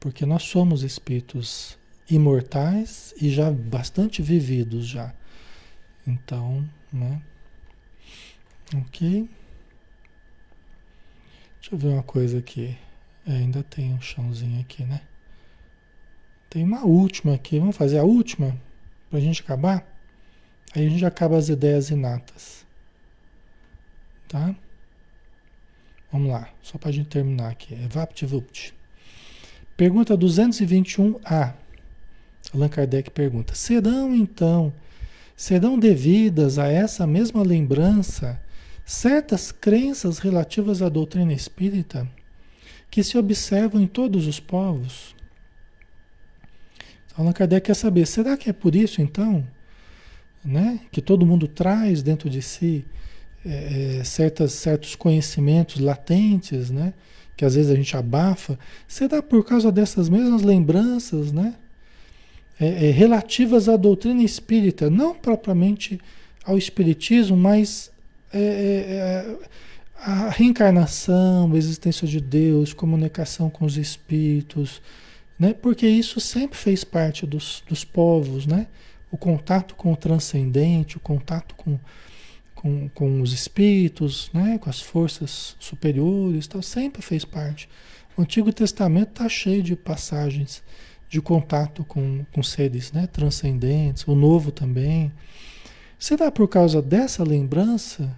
[0.00, 1.78] Porque nós somos espíritos
[2.10, 5.14] imortais e já bastante vividos já.
[6.04, 7.22] Então, né?
[8.74, 9.28] Ok.
[11.60, 12.76] Deixa eu ver uma coisa aqui.
[13.24, 15.02] É, ainda tem um chãozinho aqui, né?
[16.50, 17.58] Tem uma última aqui.
[17.60, 18.60] Vamos fazer a última
[19.08, 19.86] para a gente acabar?
[20.74, 22.66] Aí a gente acaba as ideias inatas.
[24.28, 24.54] Tá?
[26.12, 27.74] Vamos lá, só para a gente terminar aqui.
[27.74, 28.74] É VaptVupt.
[29.76, 31.54] Pergunta 221A.
[32.52, 34.72] Allan Kardec pergunta: serão então,
[35.36, 38.40] serão devidas a essa mesma lembrança
[38.84, 42.08] certas crenças relativas à doutrina espírita
[42.90, 45.14] que se observam em todos os povos?
[47.20, 49.46] Allan Kardec quer saber: será que é por isso então,
[50.44, 52.84] né, que todo mundo traz dentro de si
[53.44, 56.94] é, é certas, certos conhecimentos latentes, né?
[57.36, 61.54] Que às vezes a gente abafa, será por causa dessas mesmas lembranças, né?
[62.60, 65.98] é, é, relativas à doutrina espírita, não propriamente
[66.44, 67.90] ao espiritismo, mas
[68.32, 69.36] é, é,
[69.98, 74.82] a reencarnação, a existência de Deus, comunicação com os espíritos,
[75.40, 75.54] né?
[75.54, 78.66] Porque isso sempre fez parte dos, dos povos, né?
[79.10, 81.80] O contato com o transcendente, o contato com,
[82.54, 84.58] com, com os espíritos, né?
[84.58, 87.70] Com as forças superiores, tal, sempre fez parte.
[88.18, 90.62] O Antigo Testamento está cheio de passagens
[91.08, 95.10] de contato com, com seres né, transcendentes, o novo também.
[95.98, 98.16] Será por causa dessa lembrança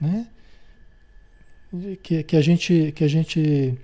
[0.00, 0.26] né,
[2.02, 3.76] que, que, a gente, que a gente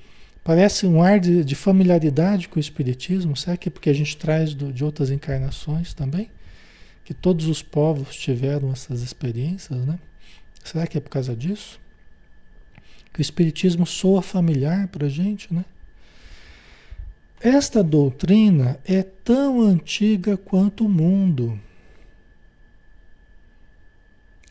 [0.43, 3.37] parece um ar de, de familiaridade com o Espiritismo?
[3.37, 6.31] Será que é porque a gente traz do, de outras encarnações também?
[7.05, 9.99] Que todos os povos tiveram essas experiências, né?
[10.65, 11.81] Será que é por causa disso?
[13.13, 15.65] Que o Espiritismo soa familiar para a gente, né?
[17.41, 21.59] Esta doutrina é tão antiga quanto o mundo.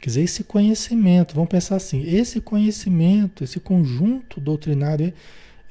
[0.01, 5.13] Quer dizer, esse conhecimento, vamos pensar assim, esse conhecimento, esse conjunto doutrinário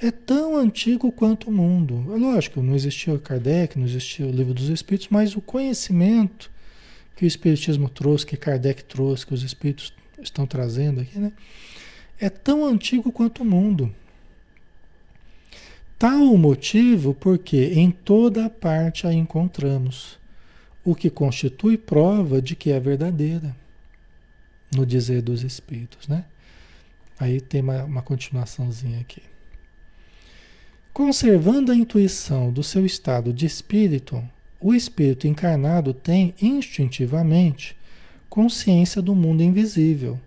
[0.01, 2.05] é tão antigo quanto o mundo.
[2.15, 6.51] É lógico, não existia Kardec, não existia o Livro dos Espíritos, mas o conhecimento
[7.17, 9.93] que o Espiritismo trouxe, que Kardec trouxe, que os Espíritos
[10.23, 11.33] estão trazendo aqui, né?
[12.21, 13.93] É tão antigo quanto o mundo.
[15.99, 20.17] Tal o motivo porque em toda parte a encontramos,
[20.85, 23.55] o que constitui prova de que é verdadeira,
[24.73, 26.25] no dizer dos Espíritos, né?
[27.19, 29.23] Aí tem uma, uma continuaçãozinha aqui.
[30.99, 34.21] Conservando a intuição do seu estado de espírito,
[34.61, 37.77] o espírito encarnado tem instintivamente
[38.29, 40.19] consciência do mundo invisível,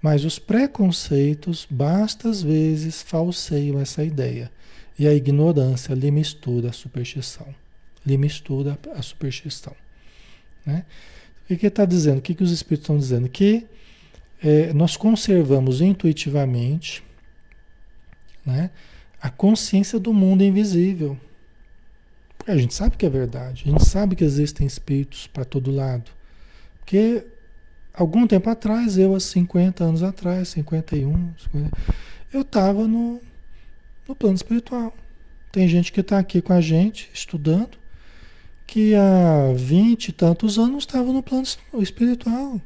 [0.00, 4.50] mas os preconceitos bastas vezes falseiam essa ideia
[4.98, 7.54] e a ignorância lhe mistura a superstição.
[8.06, 9.76] Lhe mistura a superstição.
[10.64, 10.86] Né?
[11.50, 12.20] O que está dizendo?
[12.20, 13.28] O que, que os espíritos estão dizendo?
[13.28, 13.66] Que
[14.42, 17.02] é, nós conservamos intuitivamente
[18.46, 18.70] né,
[19.24, 21.18] a consciência do mundo invisível.
[22.36, 25.70] Porque a gente sabe que é verdade, a gente sabe que existem espíritos para todo
[25.70, 26.10] lado.
[26.80, 27.24] Porque
[27.94, 31.70] algum tempo atrás, eu há 50 anos atrás, 51, 50,
[32.34, 33.18] eu estava no,
[34.06, 34.94] no plano espiritual.
[35.50, 37.78] Tem gente que está aqui com a gente, estudando,
[38.66, 41.46] que há 20 e tantos anos estava no plano
[41.78, 42.60] espiritual.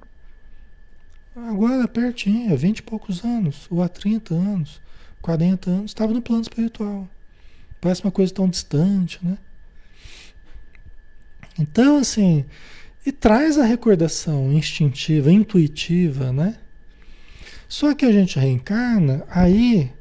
[1.36, 4.80] Agora, pertinho, há 20 e poucos anos, ou há 30 anos,
[5.22, 7.08] 40 anos, estava no plano espiritual.
[7.80, 9.38] Parece uma coisa tão distante, né?
[11.58, 12.44] Então, assim,
[13.04, 16.56] e traz a recordação instintiva, intuitiva, né?
[17.68, 19.92] Só que a gente reencarna, aí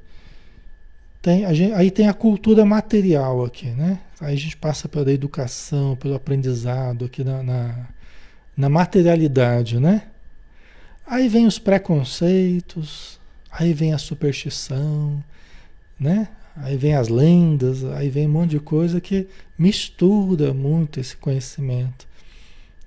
[1.22, 4.00] tem, gente, aí tem a cultura material aqui, né?
[4.20, 7.88] Aí a gente passa pela educação, pelo aprendizado aqui na, na,
[8.56, 10.04] na materialidade, né?
[11.06, 13.17] Aí vem os preconceitos,
[13.58, 15.24] aí vem a superstição,
[16.00, 16.30] né?
[16.56, 19.28] Aí vem as lendas, aí vem um monte de coisa que
[19.58, 22.08] mistura muito esse conhecimento.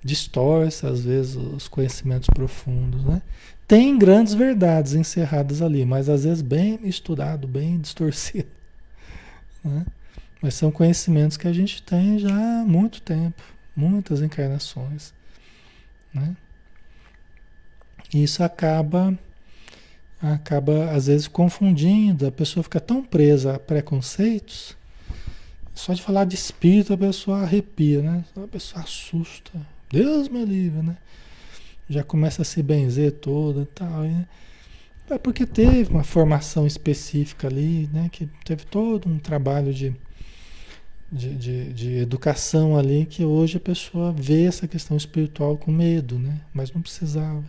[0.03, 3.21] Distorce, às vezes, os conhecimentos profundos, né?
[3.67, 8.49] Tem grandes verdades encerradas ali, mas às vezes bem misturado, bem distorcido.
[9.63, 9.85] Né?
[10.41, 13.43] Mas são conhecimentos que a gente tem já há muito tempo,
[13.75, 15.13] muitas encarnações.
[16.11, 16.35] Né?
[18.11, 19.15] isso acaba,
[20.21, 24.75] acaba às vezes confundindo, a pessoa fica tão presa a preconceitos,
[25.73, 28.23] só de falar de espírito a pessoa arrepia, né?
[28.35, 29.51] A pessoa assusta.
[29.89, 30.97] Deus me livre, né?
[31.89, 34.01] Já começa a se benzer toda e tal.
[34.01, 34.27] Né?
[35.09, 38.09] É porque teve uma formação específica ali, né?
[38.11, 39.95] Que teve todo um trabalho de,
[41.11, 46.19] de, de, de, educação ali que hoje a pessoa vê essa questão espiritual com medo,
[46.19, 46.39] né?
[46.53, 47.43] Mas não precisava.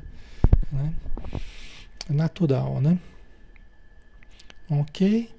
[0.72, 0.92] Né?
[2.08, 2.98] Natural, né?
[4.68, 5.30] Ok?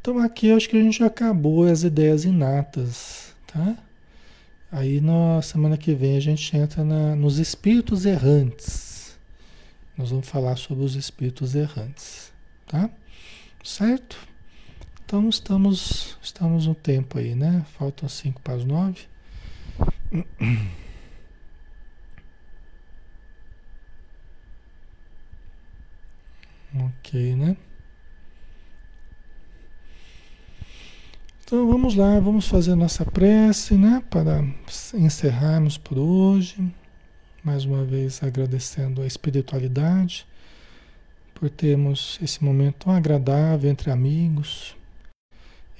[0.00, 3.76] Então aqui acho que a gente já acabou as ideias inatas, tá?
[4.70, 9.18] Aí na semana que vem a gente entra na, nos espíritos errantes.
[9.96, 12.32] Nós vamos falar sobre os espíritos errantes,
[12.66, 12.90] tá?
[13.62, 14.16] Certo?
[15.04, 17.64] Então estamos, estamos no tempo aí, né?
[17.78, 19.00] Faltam cinco para as nove.
[26.74, 27.56] Ok, né?
[31.44, 34.02] Então vamos lá, vamos fazer nossa prece, né?
[34.08, 34.42] Para
[34.94, 36.72] encerrarmos por hoje.
[37.44, 40.26] Mais uma vez agradecendo a espiritualidade
[41.34, 44.74] por termos esse momento tão agradável entre amigos,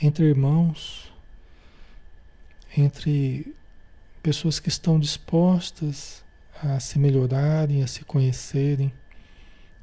[0.01, 1.11] entre irmãos,
[2.77, 3.55] entre
[4.23, 6.23] pessoas que estão dispostas
[6.63, 8.93] a se melhorarem, a se conhecerem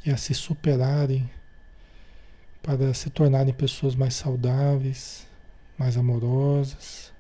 [0.05, 1.29] e a se superarem
[2.61, 5.27] para se tornarem pessoas mais saudáveis,
[5.77, 7.11] mais amorosas.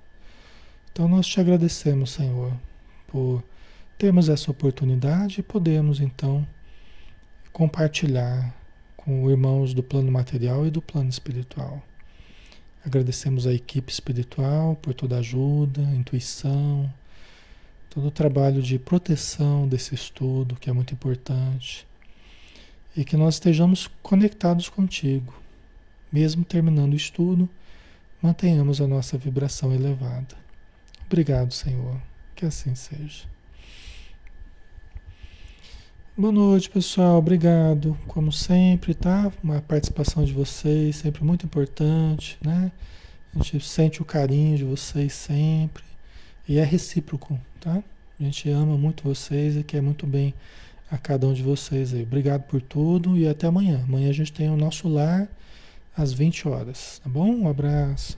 [0.91, 2.53] Então nós te agradecemos, Senhor,
[3.07, 3.43] por
[3.97, 6.45] termos essa oportunidade e podemos então
[7.51, 8.53] compartilhar
[8.95, 11.81] com irmãos do plano material e do plano espiritual.
[12.85, 16.91] Agradecemos a equipe espiritual por toda a ajuda, intuição,
[17.89, 21.88] todo o trabalho de proteção desse estudo, que é muito importante
[22.99, 25.33] e que nós estejamos conectados contigo.
[26.11, 27.47] Mesmo terminando o estudo,
[28.21, 30.35] mantenhamos a nossa vibração elevada.
[31.05, 31.95] Obrigado, Senhor.
[32.35, 33.23] Que assim seja.
[36.17, 37.19] Boa noite, pessoal.
[37.19, 37.97] Obrigado.
[38.05, 39.31] Como sempre, tá?
[39.41, 42.69] Uma participação de vocês sempre muito importante, né?
[43.33, 45.85] A gente sente o carinho de vocês sempre.
[46.45, 47.81] E é recíproco, tá?
[48.19, 50.33] A gente ama muito vocês e quer muito bem
[50.91, 52.03] a cada um de vocês aí.
[52.03, 53.83] Obrigado por tudo e até amanhã.
[53.83, 55.29] Amanhã a gente tem o nosso lar
[55.95, 57.29] às 20 horas, tá bom?
[57.29, 58.17] Um abraço.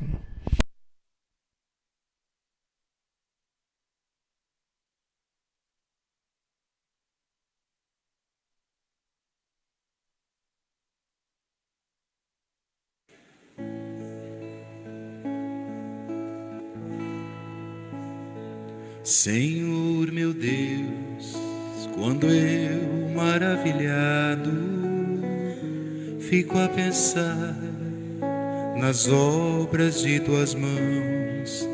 [19.03, 21.10] Senhor meu Deus
[22.01, 24.51] quando eu maravilhado
[26.19, 27.55] fico a pensar
[28.75, 31.69] nas obras de tuas mãos,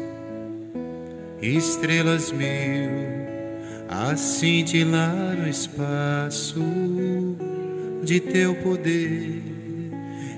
[1.41, 2.91] estrelas mil
[3.87, 6.59] a cintilar no espaço
[8.03, 9.41] de teu poder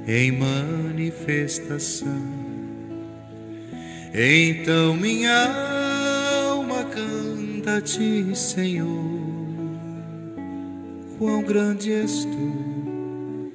[0.07, 2.37] em manifestação.
[4.13, 5.79] Então minha
[7.79, 9.18] a ti, Senhor.
[11.19, 13.51] Quão grande és tu,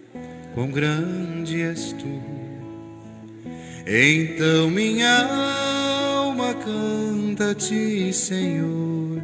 [0.52, 2.22] quão grande és tu.
[3.86, 5.24] Então minha
[6.18, 9.22] alma canta a ti, Senhor.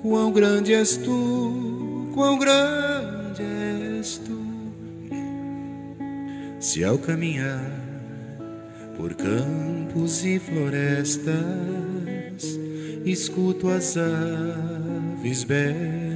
[0.00, 4.40] Quão grande és tu, quão grande és tu.
[6.58, 7.78] Se ao caminhar
[8.96, 11.28] por campos e florestas,
[13.04, 16.05] escuto as aves belas